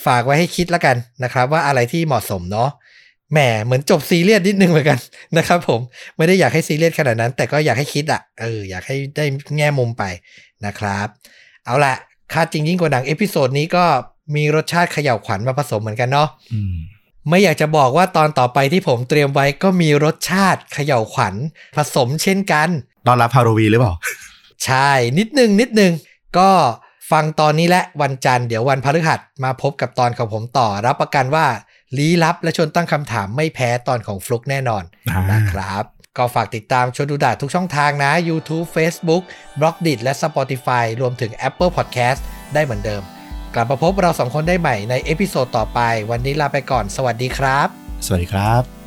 [0.06, 2.70] ฝากไว้ให้คิดแล้วกันนะครับ ว่าอะไรที่เหมาะสมเนาะ
[3.32, 5.00] แหมเหมือนจบซีเรียสนิดนึงเหมือนกัน
[5.38, 5.80] นะครับ ผม
[6.18, 9.26] ไม่ได้อยากให้ซีเรียสขนาดนั้น แต่ก็อยากให้คิดอะเอออยากให้ได้
[9.58, 10.04] แง่มุมไป
[10.66, 11.08] นะครับ
[11.66, 11.95] เอาละ
[12.34, 13.86] ฆาตจริงยิ่งกว่าหนัง episode นี้ก็
[14.36, 16.76] มีรสชาติเขย่าวขวัญมาผสมเหมือนกันเนาะอืม
[17.30, 21.36] ไม่อยากจะบอกว่าตอนต่อไปที่ผมเตรียมไว้ก็มีรสชาติเขย่าวขวัญ
[21.76, 22.70] ผสมเช่นกัน
[23.07, 23.93] ตอนรับฮาโลวีนหรือเปล่า
[24.66, 25.91] ใช่ นิดนึงนิดนึง
[26.38, 26.49] ก็
[27.11, 31.45] ฟังตอนนี้และวันจันทร์เดี๋ยววันพฤหัสมาพบกับตอนของผมต่อ รับประกันว่า
[31.97, 35.84] ลี้ลับและชวนตั้งคำถามไม่แพ้ตอนของฟลุกแน่นอนอ่านนะครับ
[36.18, 39.24] ก็ฝากติดตามชวนดูดะทุกช่องทางนะ YouTube Facebook
[39.59, 42.20] b l o g d i t และ Spotify รวมถึง Apple Podcast
[42.53, 43.01] ได้เหมือนเดิม
[43.53, 45.80] กลับมาพบเราสองคนได้ใหม่ใน episode ต่อไป
[46.11, 47.68] วันนี้ลาไปก่อน สวัสดีครับ
[48.05, 48.85] สวัสดีครับ